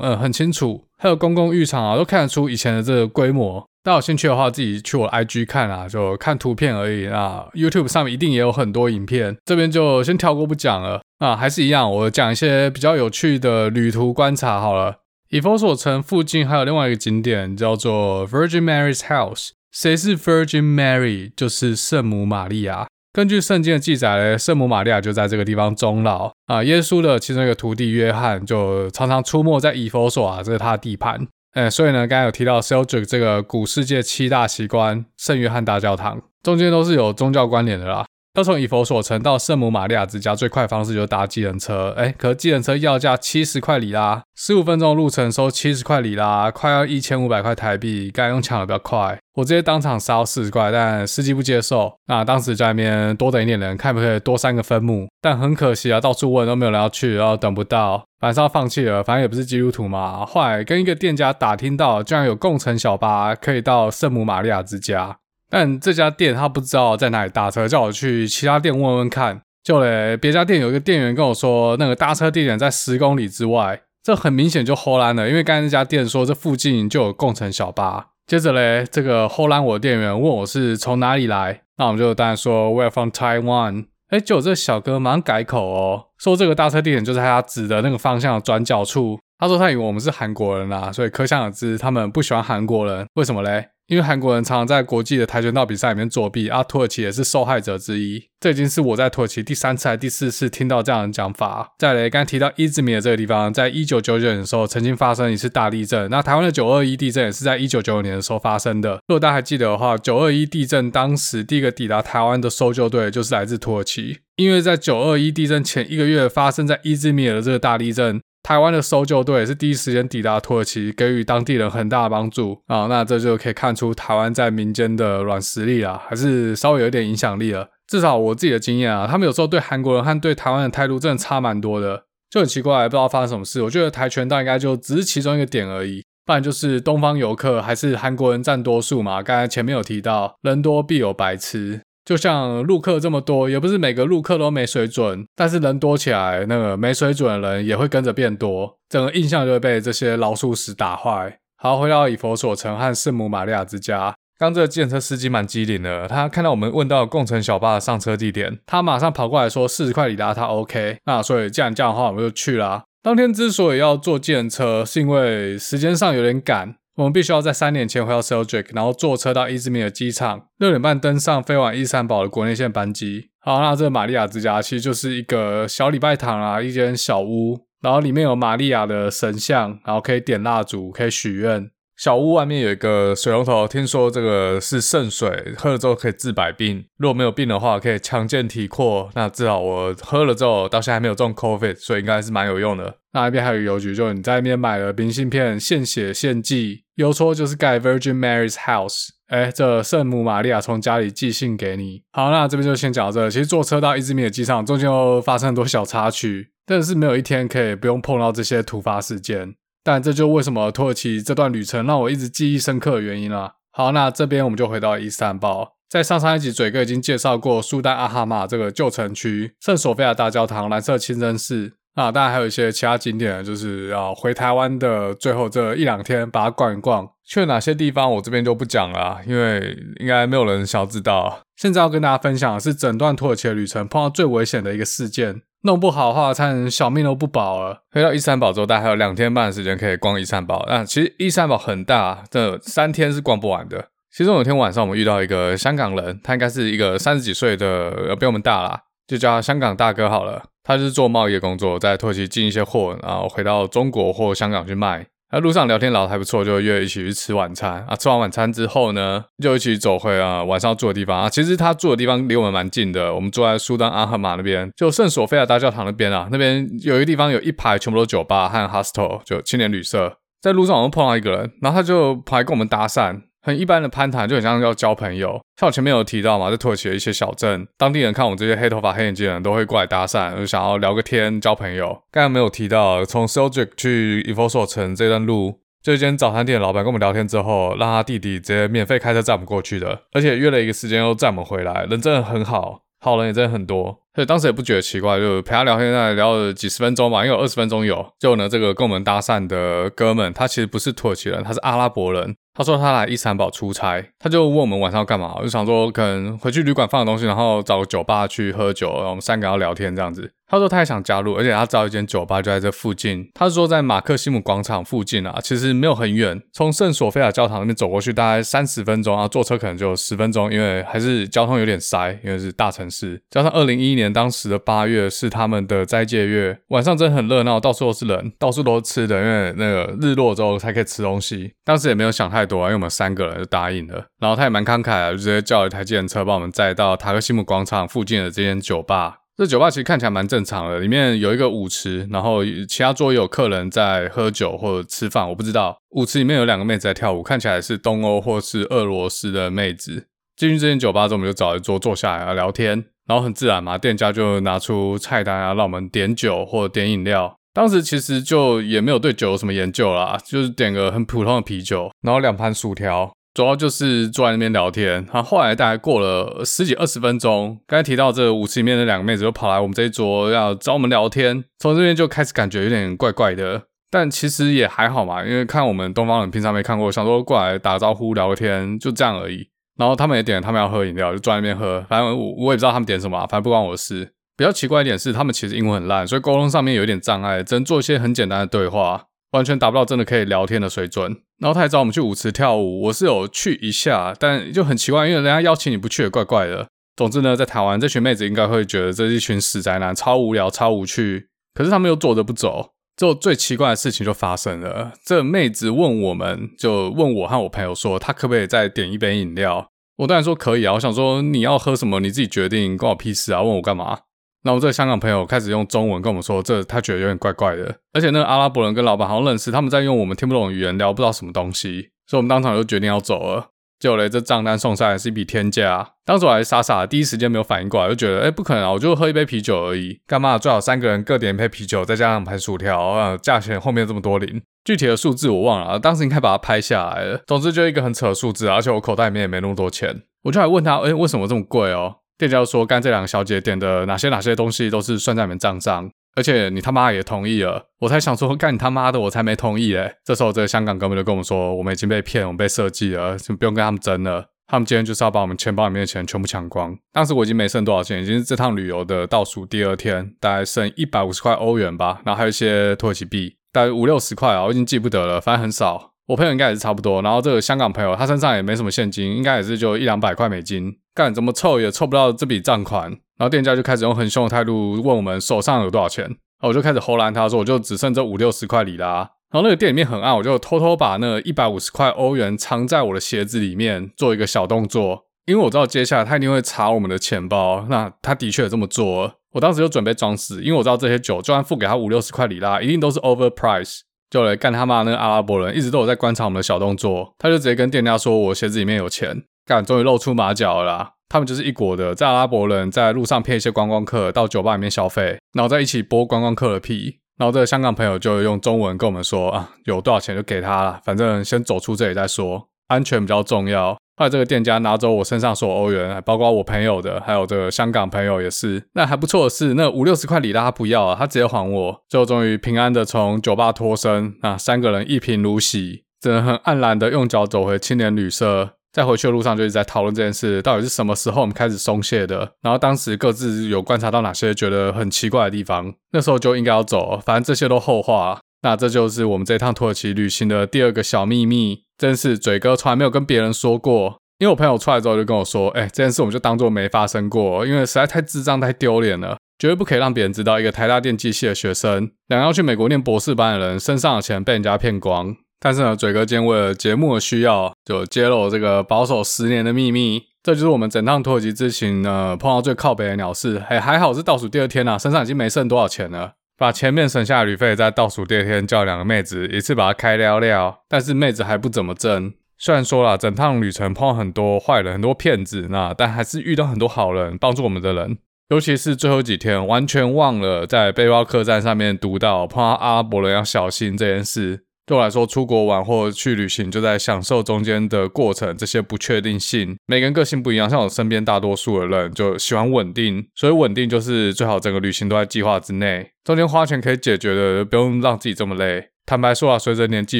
[0.01, 0.85] 嗯，很清楚。
[0.97, 3.61] 还有公共浴场啊，都看得出以前的这个规模。
[3.83, 7.47] 大家有兴趣的话，自己去我 IG 看啊，就看图片而已啊。
[7.53, 11.35] YouTube 上面一定也有很多影片，这边就先跳过不讲了啊。
[11.35, 14.97] 还是一样，我讲一些比较有趣的旅途观察好了。
[15.29, 19.49] 以弗所城附近还有另外一个景点叫做 Virgin Mary's House。
[19.71, 21.31] 谁是 Virgin Mary？
[21.35, 22.87] 就是圣母玛利亚。
[23.13, 26.63] 根据圣经的记载呢，圣母玛利亚就在这个地方终老啊。
[26.63, 31.27] 耶稣的其中一个徒弟约翰就常常出没在以弗所啊，这是他的地盘。
[31.53, 38.05] 哎，所以呢，刚才有提到 Seljuk 这个古世界七大奇观，圣约翰大教堂，中间都是有宗教关联的啦。
[38.33, 41.93] 要从以佛所城到圣母玛利亚之家，最快方式就是搭计程车。
[41.97, 48.09] 哎，可是计程车要价七十块里拉，十五分钟路程收七十块里拉，快要一千五百块台币。
[48.13, 51.93] 该用抢的比较快，我直接当场烧四十块，但司机不接受。
[52.07, 55.09] 那当时在那边多等一点人，看不可以多三个分母。
[55.21, 59.03] 但很可惜啊，到处问都没有人要去，然后等不到，晚上放弃了。
[59.03, 60.25] 反正也不是基督徒嘛。
[60.25, 65.17] 后来跟一个店家打听到，居然有共乘小巴可以到圣母玛利亚之家。
[65.51, 69.41] 但这家店他不知道在哪里搭车，叫我去其他店问问看。
[69.63, 78.07] 就嘞，别家店有一个店员跟我说，那个搭车地点在十公里之外，这很明显就唬烂了，因为刚才那家店说这附近就有共乘小巴。
[78.25, 83.85] 接着嘞，这个唬烂我的店员问我是从哪里来，那我们就当然说 We're from Taiwan。
[84.07, 89.19] 哎，结果这小哥马上改口哦，说这个搭车地点就在他指的那个方向的转角处。
[89.37, 93.05] 他说他以为我们是韩国人啦，所以可想而知他们不喜欢韩国人。
[93.15, 93.67] 为什么嘞？
[93.91, 98.23] 因为韩国人常常在国际的跆拳道比赛里面作弊，啊，土耳其也是受害者之一。
[98.39, 101.73] 这已经是我在土耳其第三次还第四次听到这样的讲法。
[101.77, 106.09] 再来，刚才提到伊兹密尔这个地方，在一九九九年的时候曾经发生一次大地震。
[106.09, 108.91] 那台湾的九二一地震也是在一九九九年的时候发生的。
[109.09, 118.21] 如果大家还记得的话，九二一地震当时第一个抵达台湾的搜救队就是来自土耳其，因为在九二一地震前一个月发生在伊兹密尔的这个大地震。
[118.43, 122.87] 台湾的搜救队也是第一时间抵达土耳其，给予当地人很大的帮助啊。
[122.87, 127.69] 那这就可以看出台湾在民间的软实力啦，还是稍微有一点影响力了。
[127.87, 133.61] 至少我自己的经验啊，他们有时候对韩国人和对台湾的态度真的差蛮多的，就很奇怪，不知道发生什么事。
[133.61, 139.21] 我觉得跆拳道应该就只是其中一个点而已，不然就是东方游客还是韩国人占多数嘛。
[139.21, 141.81] 刚才前面有提到，人多必有白痴。
[142.03, 151.37] 就像陆客这么多，也不是每个陆客都没水准，但是人多起来，那个没水准的人也会跟着变多，整个印象就会被这些老鼠屎打坏。
[151.57, 162.83] 好，回到以佛所城和圣母玛利亚之家，刚这个计程车司机蛮机灵的，他看到我们问到共乘小巴的上车地点，他马上跑过来说四十块里拉他 OK，那所以既然这样的话，我们就去啦。
[163.03, 166.75] 当天之所以要坐计程车，是因为时间上有点赶。
[167.01, 173.31] 我们必须要在三点前回到 Seljuk，然后坐车到伊兹密尔机场，六点半登上飞往伊斯坦堡的国内线班机。
[173.39, 181.71] 好，那这个玛利亚之家其实就是一个小礼拜堂啊，一间小屋，然后里面有玛利亚的神像，然后可以点蜡烛，可以许愿。
[182.01, 186.83] 小屋外面有一个水龙头，听说这个是圣水，喝了之后可以治百病。
[186.97, 189.07] 如果没有病的话，可以强健体魄。
[189.13, 192.95] 那至少我喝了之后，到现在还没有中 COVID，所以应该是蛮有用的。
[193.13, 199.09] 那那边还有邮局，就是你在那边买了明信片，献血献祭，邮戳就是盖 Virgin Mary's House。
[199.27, 202.01] 哎，这圣母玛利亚从家里寄信给你。
[202.13, 203.29] 好，那这边就先讲到这。
[203.29, 209.53] 其实坐车到伊兹密尔机场，中间又发生很多小插曲，但是没有一天可以不用碰到这些突发事件。
[209.83, 213.55] 但这就为什么土耳其这段旅程让我一直记忆深刻的原因了。
[213.71, 227.09] 好，那这边我们就回到伊斯坦堡，在上上一集嘴哥已经介绍过苏丹阿哈马这个旧城区、圣索菲亚大教堂、蓝色清真寺，啊，当然还有一些其他景点，就是要回台湾的最后这一两天，把它逛一逛。
[227.25, 231.39] 去了哪些地方，我这边就不讲了，因为应该没有人想要知道。
[231.55, 237.83] 现在要跟大家分享的是整段土耳其的旅程碰到最危险的一个事件，弄不好的话，差点小命都不保了。
[237.91, 240.65] 回到伊三堡之后，大概还有两天半的时间可以逛伊三堡。
[240.67, 243.89] 那其实伊三堡很大，这三天是逛不完的。
[244.11, 250.43] 其中有天晚上，我们遇到一个香港人，他应该是一个三十几岁的，比我们大啦，就叫他香港大哥好了。
[250.63, 255.07] 他就是做贸易的工作，在土耳其进一些货，然后回到中国或香港去卖。
[255.33, 257.95] 那路上聊天聊得还不错，就约一起去吃晚餐啊。
[257.95, 261.29] 吃完晚餐之后呢，就一起走回啊晚上住的地方啊。
[261.29, 266.27] 其实他住的地方离我们蛮近的，我们住在苏丹阿赫马那边，就圣索菲亚大教堂那边啊。
[266.31, 270.17] 那边有一个地方有一排全部都酒吧和 hostel，就青年旅社。
[270.41, 273.21] 在路上我们碰到一个人，然后他就跑来跟我们搭讪。
[273.41, 275.41] 很一般的攀谈，就很像要交朋友。
[275.59, 282.03] 像我前面有提到嘛，在土耳其的一些小镇，当地人看我们这些黑头发、黑眼睛的人都会过来搭讪，就想要聊个天、交朋友。
[282.11, 293.97] 刚才没有提到，从 Seljuk 去 Evosol 城这段路，就一间早餐店的老板跟我们聊天之后，让他弟弟直接免费开车载我们过去的，而且约了一个时间又载我们回来，人真的很好，好人也真的很多。
[294.13, 298.05] 所以当时也不觉得奇怪，就陪他聊天，在聊了几十分钟吧，因为有二十分钟有。
[298.19, 302.35] 就呢，这个跟我们搭讪的哥们，他其实不是土耳其人，他是阿拉伯人。
[302.53, 310.33] 他说他来伊斯坦堡出差，他就问我们晚上要干嘛，我就想说可能回去旅馆放点东西，然后找个酒吧去喝酒，然后我们三个要聊天这样子。
[310.51, 313.31] 他说他也想加入，而且他找一间酒吧就在这附近。
[313.33, 323.21] 他是说在马克西姆广场附近啊，其实没有很远，从圣索菲亚教堂那边走过去大概三十分钟啊，坐车可能就十分钟，因为还是交通有点塞，因为是大城市。
[323.29, 331.53] 加上二零一一年当时的八月是他们的斋戒月，晚上真的很热闹，到处都是人，到处都是吃的，因为那个日落之后才可以吃东西。
[331.63, 334.05] 当时也没有想太多啊，因为我们三个人就答应了。
[334.19, 339.19] 然后他也蛮慷慨的，就直接叫了一台计程车帮我们载到塔克西姆广场附近的这间酒吧。
[339.37, 345.75] 这酒吧其实看起来蛮正常的，里面有一个舞池，然后其他桌也有客人在喝酒或者吃饭，我不知道。
[345.91, 350.07] 舞池里面有两个妹子在跳舞，看起来是东欧或是俄罗斯的妹子。
[350.35, 357.35] 进去这间酒吧之后，我们就找一桌坐下来聊天，然后很自然嘛，店家就拿出菜单啊，让我们点酒或者点饮料。
[357.53, 363.11] 当时其实就也没有对酒有什么研究啦，就是点个很普通的啤酒，然后两盘薯条。
[363.33, 379.47] 主要就是坐在那边聊天，然后来大概过了十几二十分钟，刚才提到这舞池里面的两个妹子就跑来我们这一桌要找我们聊天，从这边就开始感觉有点怪怪的，但其实也还好嘛，因为看我们东方人平常没看过，想说过来打招呼聊个天就这样而已。
[379.77, 384.11] 然后他们也点，他们要喝饮料就坐在那边喝，反正我我也不知道他们点什么，反正不关我的事。
[384.35, 389.05] 比较奇怪一点是他们其实英文很烂，所以沟通上面有点障碍，只能做一些很简单的对话。
[389.31, 396.67] 完全达不到真的可以聊天的水准，然后他还找我们去舞池跳舞，我是有去一下，但就很奇怪，因为人家邀请你不去也怪怪的。
[396.95, 401.29] 总之呢，在台湾这群妹子应该会觉得这一群死宅男，超无聊、超无趣。
[401.55, 404.93] 可是他们又坐着不走，之后最奇怪的事情就发生了。
[405.03, 409.67] 这妹子问我们，就问我和我朋友说，她可不可以再点一杯饮料？
[409.97, 413.99] 我当然说可以啊，我想说你要喝什么你自己决定，关我屁事啊，问我干嘛？
[414.43, 423.47] 那我这个香港朋友开始用中文跟我们说，这他觉得有点怪怪的，而且那个阿拉伯人跟老板好像认识，他们在用我们听不懂的语言聊不知道什么东西，所以我们当场就决定要走了。
[423.79, 437.21] 结果嘞，这账单送上来是一笔天价，当时我还傻傻的，第一时间没有反应过来，就觉得哎、不可能啊，我就喝一杯啤酒而已，干嘛最好三个人各点一杯啤酒，再加上盘薯条，啊，价钱后面这么多零，具体的数字我忘了，当时应该把它拍下来了。
[437.25, 442.00] 总之就一个很扯的数字，而且我口袋里面也没那么多钱，我就还问他，哎、欸、为什么这么贵哦？
[442.21, 447.65] 店家说，刚这两个小姐点的哪些哪些东西都是算在你们账上，而且你他妈也同意了。
[447.79, 449.95] 我才想说，干你他妈的，我才没同意嘞。
[450.05, 454.27] 这时候，这个香港哥们就跟我们说，我们已经被骗，我们被设计了，就不用跟他们争了。
[454.45, 456.77] 他们今天就是要把我们钱包里面的钱全部抢光。
[456.93, 465.90] 当时我已经没剩多少钱，已经是这趟旅游的倒数第二天，大概剩一百五十块欧元吧，然后还有一些土耳其币，大概五六十块啊，我已经记不得了，反正很少。
[466.11, 493.79] 我朋友应该也是差不多，然后这个香港朋友他身上也没什么现金，应该也是就一两百块美金，干怎么凑也凑不到这笔账款，然后店家就开始用很凶的态度问我们手上有多少钱，然后我就开始吼拦他说我就只剩这五六十块里拉，然后那个店里面很暗，我就偷偷把那一百五十块欧元藏在我的鞋子里面做一个小动作，因为我知道接下来他一定会查我们的钱包，那他的确也这么做，我当时就准备装死，因为我知道这些酒就算付给他五六十块里拉，一定都是 overprice。
[494.11, 497.13] 就来干他妈那个阿拉伯人，一直都有在观察我们的小动作。
[497.17, 500.91] 他就直接跟店家说：“我鞋子里面有钱。”干，终于露出马脚了啦。
[501.07, 506.99] 他们就是一国的，在阿拉伯人在路上骗一些观光客到酒吧里面消费，然后在一起剥观光客的皮。
[507.17, 518.63] 然后这个香港朋友就用中文跟我们说：“啊，有多少钱就给他了，反正先走出这里再说，安全比较重要。”后来这个店家拿走我身上所有欧元，包括我朋友的，还有这个香港朋友也是。
[518.73, 521.83] 那还不错的是，那五六十块里拉他不要啊，他直接还我。
[521.87, 528.53] 最后终于平安的从酒吧脱身，那三个人一贫如洗，只能很黯然的用脚走回青年旅社。
[528.71, 532.31] 在回去的路上就一直在讨论这件事，到底是什么时候我们开始松懈的？
[532.41, 535.71] 然后当时各自有观察到哪些觉得很奇怪的地方？
[535.91, 538.19] 那时候就应该要走，反正这些都后话。
[538.43, 543.97] 那这就是我们这趟土耳其旅行的第二个小秘密，真是嘴哥从来没有跟别人说过。
[544.19, 560.03] 因为我朋友出来之后就跟我说：“哎，这件事我们就当做没发生过，因为实在太智障、太丢脸了，绝对不可以让别人知道一个台大电机系的学生，两个要去美国念博士班的人身上的钱被人家骗光。”但是呢，嘴哥今天为了节目的需要，就揭露这个保守十年的秘密。
[560.21, 563.41] 这就是我们整趟土耳其之行呢碰到最靠北的鸟事。
[563.49, 570.63] 哎，还好是倒数第二天啊，身上已经没剩多少钱了，把前面省下的旅费在倒数第二天叫两个妹子一次把它开撩撩。
[570.67, 572.13] 但是妹子还不怎么真。
[572.37, 577.99] 虽然说了，整趟旅程碰很多坏人、很多骗子，那但还是遇到很多好人帮助我们的人。
[578.29, 584.45] 尤其是最后几天，完全忘了在背包客栈上面读到碰到阿拉伯人要小心这件事。
[584.71, 588.37] 对我来说，出国玩或去旅行，就在享受中间的过程。
[588.37, 590.49] 这些不确定性，每个人个性不一样。
[590.49, 594.39] 像我身边大多数的人就喜欢稳定，所以稳定就是最好。
[594.39, 598.69] 整个旅行都在计划之内，中间花钱可以解决的，不用让自己这么累。
[598.85, 599.99] 坦白说啊，随着年纪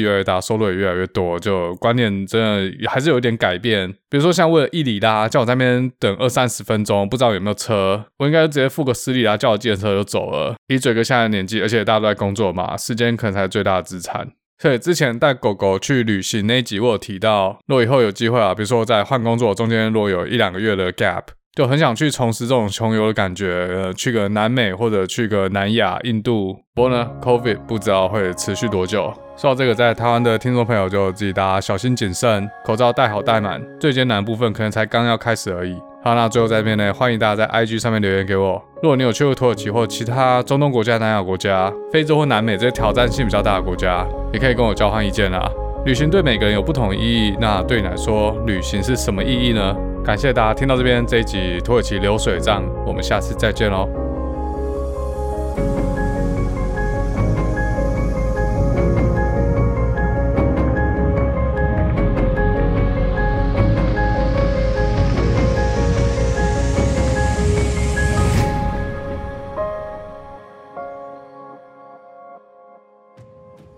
[0.00, 3.92] 越来越大，收入也越来越多，就观念真的还是有一点改变。
[4.08, 10.54] 比如说，像为了一里拉，叫我在那边等二三十分钟，不知道有没有车，我应该直接付个私里拉，叫我计程车就走了。
[10.68, 14.32] 以嘴哥现在的年纪，而且大家都在工作嘛，时间可能才是最大的资产。
[14.62, 21.24] 对，之前带狗狗去旅行那一集，我有提到，如果以后有机会啊，比如说在换工作中间，如果有一两个月的 gap，
[21.56, 26.54] 就很想去重拾这种穷游的感觉，呃，去个南美或者去个南亚、印度。
[26.76, 29.12] 不过呢，COVID 不知道会持续多久。
[29.36, 35.76] 说到这个，在台湾的听众朋友就自己大家小心谨慎，口罩戴好戴满，最艰难的部分可能才刚要开始而已。
[36.04, 38.60] 好，那最后在这边呢，欢迎大家在 IG 上面留言给我。
[38.82, 45.48] 如果你有去过土耳其或其他中东国家、南亚国家、非洲或南美这些挑战性比较大的国家，也可以跟我交换意见啦。
[45.84, 49.76] 旅行对每个人有不同的意义，那对你来说，旅行是什么意义呢？
[50.04, 53.88] 感谢大家听到这边这一集土耳其流水账，我们下次再见喽。